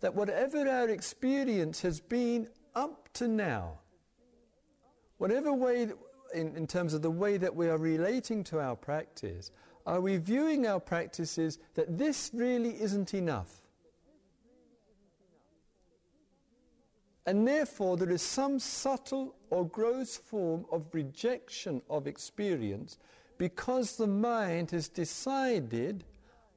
that 0.00 0.14
whatever 0.14 0.66
our 0.66 0.88
experience 0.88 1.82
has 1.82 2.00
been 2.00 2.48
up 2.74 3.12
to 3.14 3.28
now, 3.28 3.80
whatever 5.18 5.52
way, 5.52 5.88
in, 6.36 6.54
in 6.54 6.66
terms 6.66 6.94
of 6.94 7.02
the 7.02 7.10
way 7.10 7.36
that 7.38 7.54
we 7.54 7.68
are 7.68 7.78
relating 7.78 8.44
to 8.44 8.60
our 8.60 8.76
practice, 8.76 9.50
are 9.86 10.00
we 10.00 10.16
viewing 10.18 10.66
our 10.66 10.80
practices 10.80 11.58
that 11.74 11.96
this 11.96 12.30
really 12.34 12.80
isn't 12.80 13.14
enough? 13.14 13.62
And 17.26 17.46
therefore, 17.46 17.96
there 17.96 18.10
is 18.10 18.22
some 18.22 18.58
subtle 18.58 19.34
or 19.50 19.66
gross 19.66 20.16
form 20.16 20.64
of 20.70 20.86
rejection 20.92 21.82
of 21.90 22.06
experience 22.06 22.98
because 23.38 23.96
the 23.96 24.06
mind 24.06 24.70
has 24.70 24.88
decided, 24.88 26.04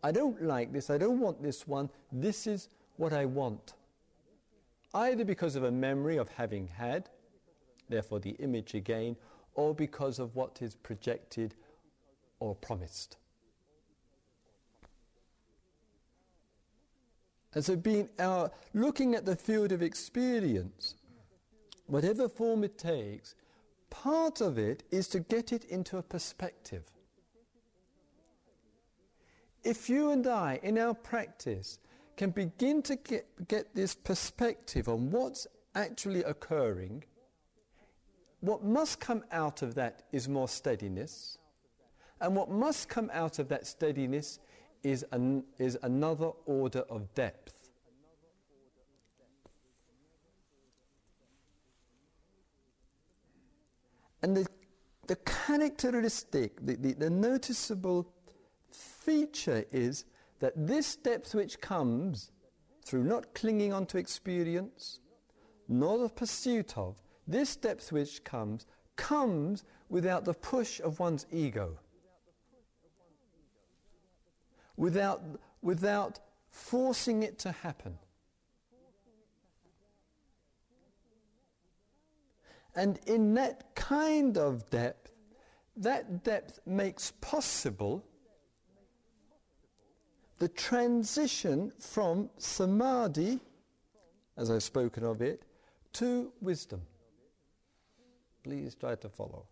I 0.03 0.11
don't 0.11 0.41
like 0.43 0.71
this, 0.71 0.89
I 0.89 0.99
don't 0.99 1.19
want 1.19 1.41
this 1.41 1.67
one, 1.67 1.89
this 2.11 2.45
is 2.45 2.69
what 2.97 3.13
I 3.13 3.25
want. 3.25 3.73
Either 4.93 5.25
because 5.25 5.55
of 5.55 5.63
a 5.63 5.71
memory 5.71 6.17
of 6.17 6.29
having 6.29 6.67
had, 6.67 7.09
therefore 7.89 8.19
the 8.19 8.31
image 8.39 8.75
again, 8.75 9.15
or 9.55 9.73
because 9.73 10.19
of 10.19 10.35
what 10.35 10.61
is 10.61 10.75
projected 10.75 11.55
or 12.39 12.55
promised. 12.55 13.17
And 17.53 17.65
so, 17.65 17.75
being 17.75 18.09
our, 18.19 18.51
looking 18.73 19.15
at 19.15 19.25
the 19.25 19.35
field 19.35 19.71
of 19.71 19.81
experience, 19.81 20.95
whatever 21.87 22.29
form 22.29 22.63
it 22.63 22.77
takes, 22.77 23.35
part 23.89 24.39
of 24.39 24.57
it 24.57 24.83
is 24.91 25.07
to 25.09 25.19
get 25.19 25.51
it 25.51 25.65
into 25.65 25.97
a 25.97 26.03
perspective. 26.03 26.83
If 29.63 29.89
you 29.89 30.11
and 30.11 30.25
I, 30.27 30.59
in 30.63 30.77
our 30.77 30.93
practice, 30.93 31.79
can 32.15 32.29
begin 32.29 32.81
to 32.83 32.95
get, 32.95 33.25
get 33.47 33.73
this 33.73 33.95
perspective 33.95 34.87
on 34.87 35.09
what's 35.09 35.47
actually 35.75 36.23
occurring, 36.23 37.03
what 38.41 38.63
must 38.63 38.99
come 38.99 39.23
out 39.31 39.61
of 39.61 39.75
that 39.75 40.03
is 40.11 40.29
more 40.29 40.47
steadiness, 40.47 41.37
and 42.21 42.35
what 42.35 42.49
must 42.49 42.89
come 42.89 43.09
out 43.13 43.39
of 43.39 43.49
that 43.49 43.67
steadiness 43.67 44.39
is, 44.83 45.05
an, 45.11 45.43
is 45.57 45.77
another 45.83 46.31
order 46.45 46.83
of 46.89 47.13
depth. 47.13 47.53
And 54.21 54.35
the, 54.35 54.47
the 55.07 55.15
characteristic, 55.17 56.65
the, 56.65 56.75
the, 56.75 56.93
the 56.93 57.09
noticeable 57.09 58.11
feature 58.71 59.65
is 59.71 60.05
that 60.39 60.53
this 60.55 60.95
depth 60.95 61.35
which 61.35 61.59
comes 61.61 62.31
through 62.83 63.03
not 63.03 63.33
clinging 63.33 63.73
onto 63.73 63.97
experience, 63.97 64.99
nor 65.67 65.97
the 65.99 66.09
pursuit 66.09 66.77
of, 66.77 66.97
this 67.29 67.55
depth 67.55 67.83
switch 67.83 68.23
comes, 68.23 68.65
comes 68.95 69.63
without 69.89 70.25
the 70.25 70.33
push 70.33 70.79
of 70.81 70.99
one's 70.99 71.25
ego 71.31 71.77
without, 74.79 75.21
without 75.61 76.19
forcing 76.49 77.21
it 77.21 77.37
to 77.39 77.51
happen. 77.51 77.99
And 82.75 82.97
in 83.05 83.33
that 83.33 83.75
kind 83.75 84.37
of 84.37 84.69
depth, 84.69 85.11
that 85.75 86.23
depth 86.23 86.59
makes 86.65 87.11
possible 87.19 88.05
the 90.37 90.47
transition 90.47 91.73
from 91.77 92.29
samadhi, 92.37 93.39
as 94.37 94.49
I've 94.49 94.63
spoken 94.63 95.03
of 95.03 95.21
it, 95.21 95.43
to 95.93 96.31
wisdom. 96.39 96.81
Please 98.43 98.75
try 98.75 98.95
to 98.95 99.09
follow. 99.09 99.45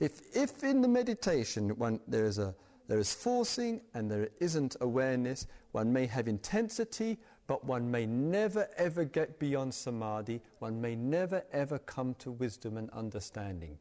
If, 0.00 0.20
if 0.36 0.62
in 0.62 0.80
the 0.80 0.88
meditation 0.88 1.70
one, 1.70 2.00
there 2.06 2.24
is 2.24 2.38
a 2.38 2.54
there 2.88 2.98
is 2.98 3.12
forcing 3.12 3.82
and 3.92 4.10
there 4.10 4.30
isn't 4.40 4.76
awareness. 4.80 5.46
One 5.72 5.92
may 5.92 6.06
have 6.06 6.26
intensity, 6.26 7.18
but 7.46 7.62
one 7.64 7.90
may 7.90 8.06
never 8.06 8.66
ever 8.78 9.04
get 9.04 9.38
beyond 9.38 9.74
samadhi. 9.74 10.40
One 10.58 10.80
may 10.80 10.96
never 10.96 11.44
ever 11.52 11.78
come 11.78 12.14
to 12.20 12.30
wisdom 12.30 12.78
and 12.78 12.88
understanding. 12.90 13.78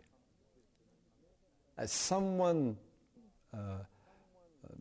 As 1.78 1.92
someone 1.92 2.76
uh, 3.54 3.84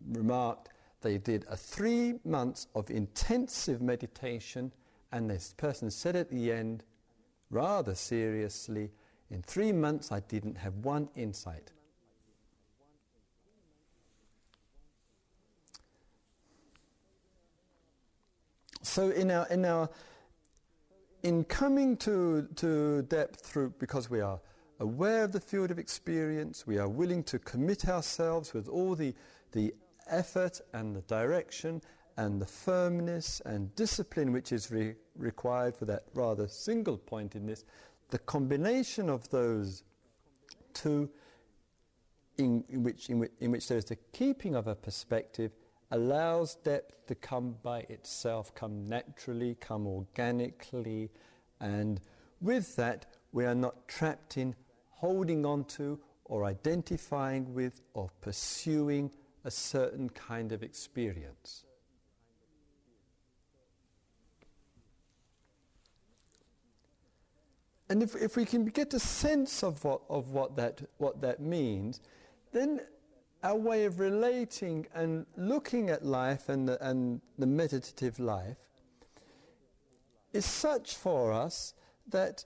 remarked, 0.09 0.70
they 1.02 1.18
did 1.18 1.44
a 1.48 1.57
three 1.57 2.14
months 2.24 2.66
of 2.74 2.90
intensive 2.90 3.80
meditation, 3.80 4.72
and 5.12 5.30
this 5.30 5.54
person 5.57 5.88
said 5.88 6.16
at 6.16 6.30
the 6.30 6.50
end, 6.50 6.82
rather 7.51 7.94
seriously, 7.94 8.90
in 9.30 9.42
three 9.42 9.72
months 9.72 10.12
I 10.12 10.20
didn't 10.20 10.57
have 10.59 10.74
one 10.76 11.09
insight. 11.14 11.72
So 18.82 19.11
in 19.11 19.30
our 19.30 19.47
in 19.49 19.64
our 19.64 19.90
in 21.22 21.44
coming 21.44 21.97
to 21.99 22.49
to 22.57 23.03
depth 23.03 23.40
through 23.40 23.74
because 23.78 24.09
we 24.09 24.20
are 24.20 24.40
aware 24.78 25.24
of 25.24 25.32
the 25.32 25.40
field 25.40 25.70
of 25.70 25.78
experience, 25.78 26.66
we 26.66 26.78
are 26.78 26.88
willing 26.88 27.24
to 27.24 27.38
commit 27.38 27.88
ourselves 27.88 28.55
with 28.55 28.68
all 28.68 28.94
the 28.94 29.14
the 29.53 29.74
effort 30.09 30.61
and 30.72 30.94
the 30.94 31.03
direction 31.03 31.82
and 32.16 32.40
the 32.40 32.46
firmness 32.46 33.40
and 33.44 33.74
discipline 33.74 34.32
which 34.32 34.52
is 34.52 34.70
re- 34.70 34.94
required 35.16 35.76
for 35.76 35.84
that 35.84 36.04
rather 36.14 36.48
single 36.48 36.96
point 36.96 37.36
in 37.36 37.46
this, 37.46 37.64
the 38.10 38.18
combination 38.18 39.10
of 39.10 39.28
those 39.30 39.84
two 40.72 41.10
in, 42.38 42.64
in, 42.68 42.82
which, 42.82 43.08
in, 43.10 43.18
which, 43.18 43.32
in 43.40 43.50
which 43.50 43.68
there 43.68 43.78
is 43.78 43.86
the 43.86 43.96
keeping 44.12 44.54
of 44.54 44.66
a 44.66 44.74
perspective 44.74 45.52
allows 45.90 46.56
depth 46.56 47.06
to 47.06 47.14
come 47.14 47.56
by 47.62 47.80
itself, 47.88 48.54
come 48.54 48.88
naturally, 48.88 49.56
come 49.60 49.86
organically, 49.86 51.10
and 51.60 52.00
with 52.40 52.76
that, 52.76 53.06
we 53.32 53.44
are 53.44 53.54
not 53.54 53.88
trapped 53.88 54.36
in 54.36 54.54
holding 54.90 55.46
on 55.46 55.64
to 55.64 55.98
or 56.24 56.44
identifying 56.44 57.54
with 57.54 57.80
or 57.94 58.10
pursuing 58.20 59.10
a 59.44 59.50
certain 59.50 60.08
kind 60.10 60.52
of 60.52 60.62
experience. 60.62 61.65
And 67.89 68.03
if, 68.03 68.16
if 68.16 68.37
we 68.37 68.45
can 68.45 68.64
get 68.66 68.95
a 68.95 68.99
sense 68.99 69.62
of 69.62 69.82
what, 69.84 70.03
of 70.09 70.30
what, 70.30 70.57
that, 70.57 70.82
what 70.99 71.20
that 71.20 71.41
means, 71.41 72.01
then 72.53 72.80
our 73.43 73.57
way 73.57 73.84
of 73.84 74.01
relating 74.01 74.87
and 74.95 75.24
looking 75.37 75.91
at 75.91 76.05
life 76.05 76.49
and 76.49 76.68
the, 76.68 76.84
and 76.87 77.20
the 77.39 77.47
meditative 77.47 78.18
life 78.18 78.57
is 80.32 80.45
such 80.45 80.97
for 80.97 81.32
us 81.32 81.74
that 82.09 82.45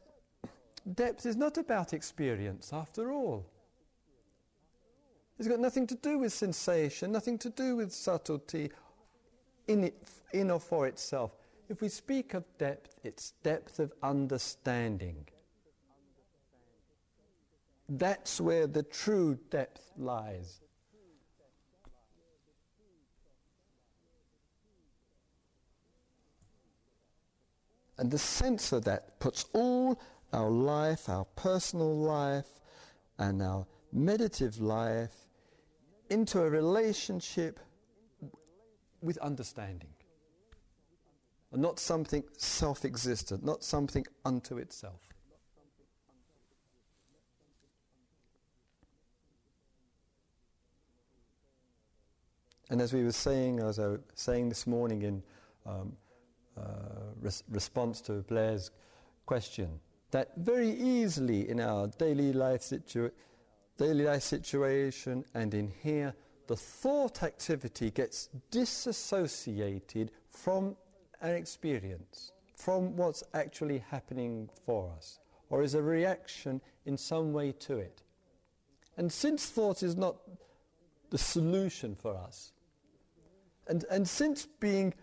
depth 0.94 1.24
is 1.24 1.36
not 1.36 1.56
about 1.56 1.92
experience 1.92 2.72
after 2.72 3.12
all. 3.12 3.46
It's 5.38 5.48
got 5.48 5.58
nothing 5.58 5.86
to 5.86 5.94
do 5.94 6.18
with 6.18 6.34
sensation, 6.34 7.12
nothing 7.12 7.38
to 7.38 7.48
do 7.48 7.76
with 7.76 7.92
subtlety 7.92 8.70
in, 9.68 9.84
it, 9.84 9.94
in 10.32 10.50
or 10.50 10.60
for 10.60 10.86
itself. 10.86 11.32
If 11.70 11.80
we 11.80 11.88
speak 11.88 12.34
of 12.34 12.42
depth, 12.58 12.98
it's 13.04 13.30
depth 13.44 13.78
of 13.78 13.92
understanding. 14.02 15.28
That's 17.88 18.40
where 18.40 18.66
the 18.66 18.82
true 18.82 19.38
depth 19.50 19.92
lies. 19.96 20.60
And 27.98 28.10
the 28.10 28.18
sense 28.18 28.72
of 28.72 28.84
that 28.86 29.20
puts 29.20 29.44
all 29.52 30.00
our 30.32 30.50
life, 30.50 31.08
our 31.08 31.26
personal 31.36 31.96
life, 31.96 32.48
and 33.16 33.40
our 33.40 33.64
meditative 33.92 34.58
life 34.60 35.14
into 36.08 36.40
a 36.40 36.50
relationship 36.50 37.60
with 39.02 39.18
understanding. 39.18 39.90
And 41.52 41.60
not 41.60 41.78
something 41.78 42.22
self 42.36 42.84
existent, 42.84 43.44
not 43.44 43.64
something 43.64 44.06
unto 44.24 44.58
itself. 44.58 45.00
And 52.70 52.80
as 52.80 52.92
we 52.92 53.02
were 53.02 53.12
saying, 53.12 53.58
as 53.58 53.80
I 53.80 53.88
was 53.88 54.00
saying 54.14 54.48
this 54.48 54.64
morning 54.64 55.02
in 55.02 55.22
um, 55.66 55.96
uh, 56.56 56.62
res- 57.20 57.42
response 57.50 58.00
to 58.02 58.22
Blair's 58.22 58.70
question 59.26 59.80
that 60.12 60.32
very 60.36 60.70
easily 60.70 61.48
in 61.48 61.60
our 61.60 61.88
daily 61.98 62.32
life, 62.32 62.72
daily 63.76 64.04
life 64.04 64.22
situation 64.22 65.24
and 65.34 65.54
in 65.54 65.72
here, 65.82 66.14
the 66.46 66.56
thought 66.56 67.22
activity 67.22 67.90
gets 67.90 68.28
disassociated 68.50 70.10
from 70.28 70.76
an 71.20 71.34
experience, 71.34 72.32
from 72.56 72.96
what's 72.96 73.22
actually 73.34 73.84
happening 73.90 74.48
for 74.66 74.90
us, 74.96 75.18
or 75.48 75.62
is 75.62 75.74
a 75.74 75.82
reaction 75.82 76.60
in 76.86 76.96
some 76.96 77.32
way 77.32 77.52
to 77.52 77.78
it. 77.78 78.02
And 78.96 79.10
since 79.12 79.46
thought 79.46 79.82
is 79.82 79.96
not 79.96 80.16
the 81.10 81.18
solution 81.18 81.94
for 81.94 82.16
us, 82.16 82.52
and, 83.66 83.84
and 83.90 84.08
since 84.08 84.46
being 84.46 84.94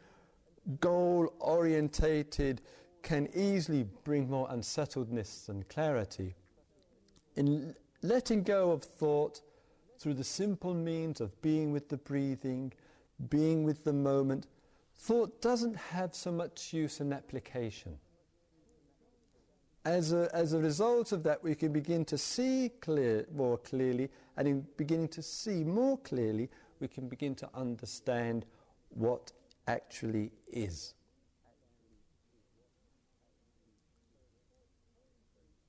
goal 0.79 1.33
orientated 1.39 2.61
can 3.01 3.29
easily 3.33 3.85
bring 4.03 4.29
more 4.29 4.47
unsettledness 4.49 5.47
and 5.49 5.67
clarity, 5.69 6.35
in 7.35 7.73
letting 8.01 8.43
go 8.43 8.71
of 8.71 8.83
thought 8.83 9.41
through 9.99 10.13
the 10.13 10.23
simple 10.23 10.73
means 10.73 11.21
of 11.21 11.41
being 11.41 11.71
with 11.71 11.89
the 11.89 11.97
breathing, 11.97 12.71
being 13.29 13.63
with 13.63 13.83
the 13.83 13.93
moment, 13.93 14.47
thought 14.97 15.41
doesn't 15.41 15.75
have 15.75 16.15
so 16.15 16.31
much 16.31 16.73
use 16.73 16.99
and 16.99 17.13
application. 17.13 17.97
As 19.85 20.11
a, 20.11 20.29
as 20.33 20.53
a 20.53 20.59
result 20.59 21.11
of 21.11 21.23
that, 21.23 21.43
we 21.43 21.55
can 21.55 21.71
begin 21.71 22.03
to 22.05 22.17
see 22.17 22.71
clear, 22.81 23.25
more 23.33 23.57
clearly, 23.57 24.09
and 24.35 24.47
in 24.47 24.67
beginning 24.75 25.07
to 25.09 25.21
see 25.21 25.63
more 25.63 25.97
clearly, 25.99 26.49
we 26.79 26.87
can 26.87 27.07
begin 27.07 27.35
to 27.35 27.49
understand 27.53 28.45
what 28.89 29.31
actually 29.67 30.31
is. 30.51 30.93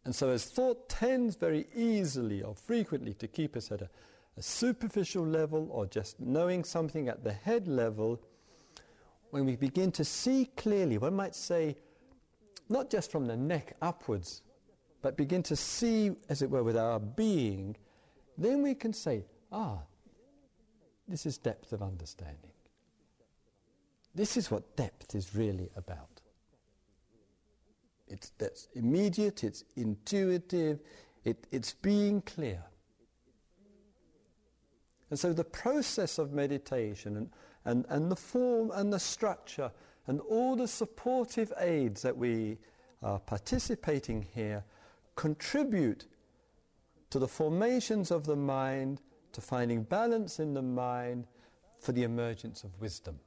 And 0.04 0.14
so, 0.14 0.30
as 0.30 0.46
thought 0.46 0.88
tends 0.88 1.36
very 1.36 1.66
easily 1.74 2.42
or 2.42 2.54
frequently 2.54 3.12
to 3.14 3.28
keep 3.28 3.56
us 3.56 3.70
at 3.70 3.82
a, 3.82 3.90
a 4.38 4.42
superficial 4.42 5.24
level 5.24 5.68
or 5.70 5.86
just 5.86 6.18
knowing 6.18 6.64
something 6.64 7.08
at 7.08 7.24
the 7.24 7.32
head 7.32 7.68
level, 7.68 8.20
when 9.30 9.44
we 9.44 9.56
begin 9.56 9.92
to 9.92 10.04
see 10.04 10.50
clearly, 10.56 10.98
one 10.98 11.14
might 11.14 11.34
say, 11.34 11.76
not 12.68 12.90
just 12.90 13.10
from 13.10 13.26
the 13.26 13.36
neck 13.36 13.76
upwards, 13.82 14.42
but 15.02 15.16
begin 15.16 15.42
to 15.44 15.56
see, 15.56 16.12
as 16.28 16.42
it 16.42 16.50
were, 16.50 16.62
with 16.62 16.76
our 16.76 16.98
being, 16.98 17.76
then 18.36 18.62
we 18.62 18.74
can 18.74 18.92
say, 18.92 19.24
ah, 19.52 19.78
this 21.06 21.24
is 21.24 21.38
depth 21.38 21.72
of 21.72 21.82
understanding. 21.82 22.52
This 24.14 24.36
is 24.36 24.50
what 24.50 24.76
depth 24.76 25.14
is 25.14 25.34
really 25.34 25.70
about. 25.76 26.20
It's 28.08 28.32
that's 28.38 28.68
immediate, 28.74 29.44
it's 29.44 29.64
intuitive, 29.76 30.80
it, 31.24 31.46
it's 31.52 31.74
being 31.74 32.22
clear. 32.22 32.62
And 35.10 35.18
so 35.18 35.32
the 35.32 35.44
process 35.44 36.18
of 36.18 36.32
meditation 36.32 37.16
and, 37.16 37.30
and, 37.68 37.84
and 37.90 38.10
the 38.10 38.16
form 38.16 38.70
and 38.74 38.90
the 38.90 38.98
structure 38.98 39.70
and 40.06 40.20
all 40.22 40.56
the 40.56 40.66
supportive 40.66 41.52
aids 41.58 42.00
that 42.00 42.16
we 42.16 42.56
are 43.02 43.18
participating 43.18 44.26
here 44.34 44.64
contribute 45.16 46.06
to 47.10 47.18
the 47.18 47.28
formations 47.28 48.10
of 48.10 48.24
the 48.24 48.36
mind, 48.36 49.02
to 49.32 49.42
finding 49.42 49.82
balance 49.82 50.40
in 50.40 50.54
the 50.54 50.62
mind 50.62 51.26
for 51.78 51.92
the 51.92 52.04
emergence 52.04 52.64
of 52.64 52.80
wisdom. 52.80 53.20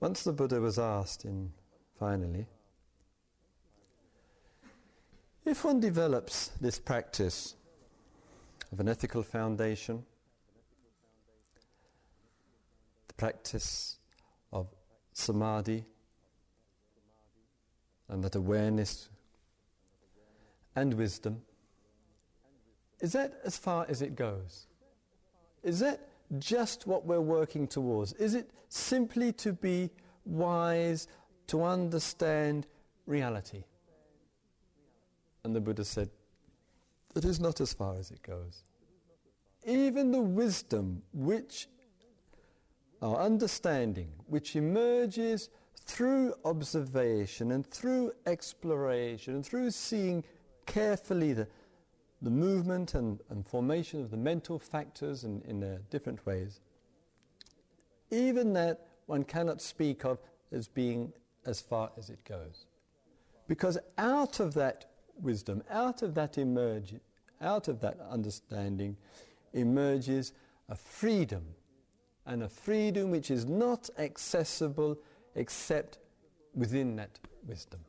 Once 0.00 0.22
the 0.22 0.32
Buddha 0.32 0.60
was 0.60 0.78
asked 0.78 1.24
in 1.24 1.52
finally, 1.98 2.46
if 5.44 5.64
one 5.64 5.80
develops 5.80 6.48
this 6.60 6.78
practice 6.78 7.56
of 8.70 8.78
an 8.78 8.88
ethical 8.88 9.22
foundation, 9.22 10.04
the 13.08 13.14
practice 13.14 13.98
of 14.52 14.68
samadhi, 15.14 15.84
and 18.08 18.22
that 18.22 18.36
awareness 18.36 19.08
and 20.76 20.94
wisdom, 20.94 21.42
is 23.00 23.12
that 23.12 23.40
as 23.44 23.56
far 23.56 23.84
as 23.88 24.00
it 24.00 24.14
goes? 24.14 24.66
Is 25.62 25.80
that 25.80 26.08
just 26.38 26.86
what 26.86 27.06
we're 27.06 27.20
working 27.20 27.66
towards? 27.66 28.12
Is 28.14 28.34
it 28.34 28.50
simply 28.68 29.32
to 29.34 29.52
be 29.52 29.90
wise, 30.24 31.08
to 31.46 31.64
understand 31.64 32.66
reality? 33.06 33.64
And 35.44 35.54
the 35.54 35.60
Buddha 35.60 35.84
said, 35.84 36.10
that 37.14 37.24
is 37.24 37.40
not 37.40 37.60
as 37.60 37.72
far 37.72 37.96
as 37.96 38.10
it 38.10 38.22
goes. 38.22 38.64
Even 39.66 40.10
the 40.10 40.20
wisdom 40.20 41.02
which, 41.12 41.68
our 43.00 43.16
understanding, 43.16 44.10
which 44.26 44.56
emerges 44.56 45.48
through 45.84 46.34
observation 46.44 47.52
and 47.52 47.66
through 47.66 48.12
exploration 48.26 49.34
and 49.34 49.44
through 49.44 49.70
seeing 49.70 50.22
carefully 50.66 51.32
the, 51.32 51.48
the 52.22 52.30
movement 52.30 52.94
and, 52.94 53.20
and 53.30 53.46
formation 53.46 54.00
of 54.00 54.10
the 54.10 54.16
mental 54.16 54.58
factors 54.58 55.24
in, 55.24 55.42
in 55.42 55.62
uh, 55.62 55.78
different 55.90 56.24
ways, 56.26 56.60
even 58.10 58.52
that 58.54 58.86
one 59.06 59.24
cannot 59.24 59.62
speak 59.62 60.04
of 60.04 60.18
as 60.52 60.68
being 60.68 61.12
as 61.46 61.60
far 61.60 61.90
as 61.96 62.10
it 62.10 62.24
goes. 62.24 62.66
Because 63.46 63.78
out 63.96 64.40
of 64.40 64.54
that 64.54 64.86
wisdom, 65.20 65.62
out 65.70 66.02
of 66.02 66.14
that 66.14 66.38
emerge, 66.38 66.94
out 67.40 67.68
of 67.68 67.80
that 67.80 67.98
understanding, 68.10 68.96
emerges 69.52 70.32
a 70.68 70.74
freedom, 70.74 71.44
and 72.26 72.42
a 72.42 72.48
freedom 72.48 73.10
which 73.10 73.30
is 73.30 73.46
not 73.46 73.88
accessible 73.98 74.98
except 75.34 75.98
within 76.54 76.96
that 76.96 77.18
wisdom. 77.46 77.80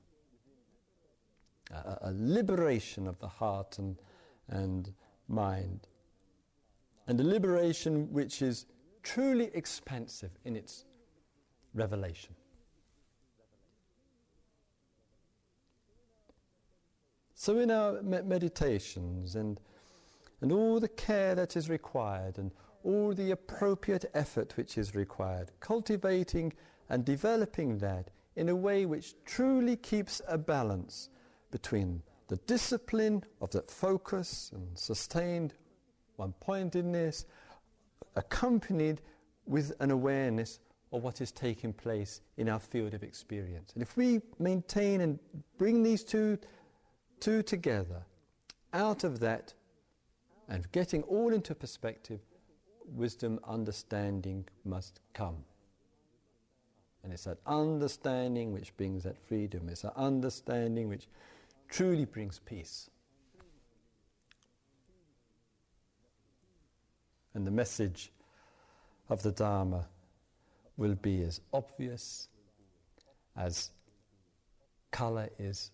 A, 1.71 1.97
a 2.03 2.13
liberation 2.15 3.07
of 3.07 3.19
the 3.19 3.27
heart 3.27 3.80
and 3.80 3.97
and 4.49 4.93
mind. 5.27 5.87
And 7.07 7.19
a 7.19 7.23
liberation 7.23 8.11
which 8.11 8.41
is 8.41 8.65
truly 9.03 9.49
expansive 9.53 10.31
in 10.45 10.55
its 10.55 10.85
revelation. 11.73 12.35
So, 17.33 17.57
in 17.59 17.71
our 17.71 18.01
meditations 18.01 19.35
and, 19.35 19.61
and 20.41 20.51
all 20.51 20.79
the 20.79 20.89
care 20.89 21.35
that 21.35 21.55
is 21.55 21.69
required 21.69 22.37
and 22.37 22.51
all 22.83 23.13
the 23.13 23.31
appropriate 23.31 24.05
effort 24.13 24.57
which 24.57 24.77
is 24.77 24.93
required, 24.93 25.51
cultivating 25.59 26.53
and 26.89 27.05
developing 27.05 27.77
that 27.77 28.09
in 28.35 28.49
a 28.49 28.55
way 28.55 28.85
which 28.85 29.15
truly 29.25 29.75
keeps 29.75 30.21
a 30.27 30.37
balance 30.37 31.09
between 31.51 32.01
the 32.30 32.38
discipline 32.38 33.23
of 33.41 33.49
that 33.51 33.69
focus 33.69 34.51
and 34.53 34.77
sustained 34.77 35.53
one 36.15 36.34
pointedness, 36.39 37.25
accompanied 38.15 39.01
with 39.45 39.73
an 39.80 39.89
awareness 39.89 40.59
of 40.91 41.01
what 41.01 41.21
is 41.21 41.32
taking 41.32 41.73
place 41.73 42.21
in 42.38 42.49
our 42.49 42.59
field 42.59 42.93
of 42.93 43.03
experience. 43.03 43.71
And 43.73 43.82
if 43.82 43.95
we 43.95 44.21
maintain 44.38 45.01
and 45.01 45.17
bring 45.57 45.82
these 45.82 46.03
two, 46.03 46.38
two 47.19 47.41
together, 47.41 48.03
out 48.73 49.03
of 49.03 49.19
that, 49.21 49.53
and 50.47 50.71
getting 50.71 51.03
all 51.03 51.34
into 51.34 51.55
perspective, 51.55 52.19
wisdom, 52.86 53.39
understanding 53.47 54.45
must 54.65 54.99
come. 55.13 55.38
And 57.03 57.13
it's 57.13 57.23
that 57.23 57.38
understanding 57.45 58.51
which 58.51 58.75
brings 58.75 59.03
that 59.03 59.17
freedom. 59.17 59.69
It's 59.69 59.84
that 59.84 59.95
understanding 59.95 60.89
which 60.89 61.07
truly 61.70 62.05
brings 62.05 62.39
peace. 62.39 62.89
And 67.34 67.45
the 67.45 67.51
message 67.51 68.11
of 69.07 69.22
the 69.24 69.32
Dharma 69.32 69.88
will 70.78 70.95
be 70.95 71.22
as 71.22 71.39
obvious 71.53 72.28
as 73.38 73.70
colour 74.91 75.30
is 75.38 75.72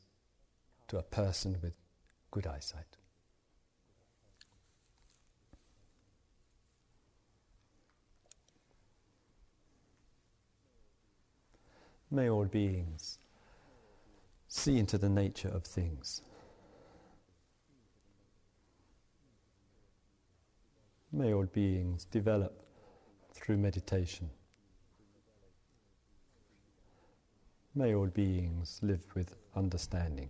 to 0.90 0.98
a 0.98 1.04
person 1.04 1.58
with 1.62 1.74
good 2.32 2.46
eyesight. 2.46 2.98
May 12.12 12.30
all 12.30 12.46
beings 12.46 13.18
see 14.56 14.78
into 14.78 14.98
the 14.98 15.10
nature 15.10 15.50
of 15.50 15.64
things. 15.64 16.22
May 21.12 21.34
all 21.34 21.46
beings 21.46 22.06
develop 22.06 22.66
through 23.34 23.58
meditation. 23.58 24.30
May 27.74 27.94
all 27.94 28.08
beings 28.08 28.80
live 28.82 29.04
with 29.14 29.36
understanding. 29.56 30.30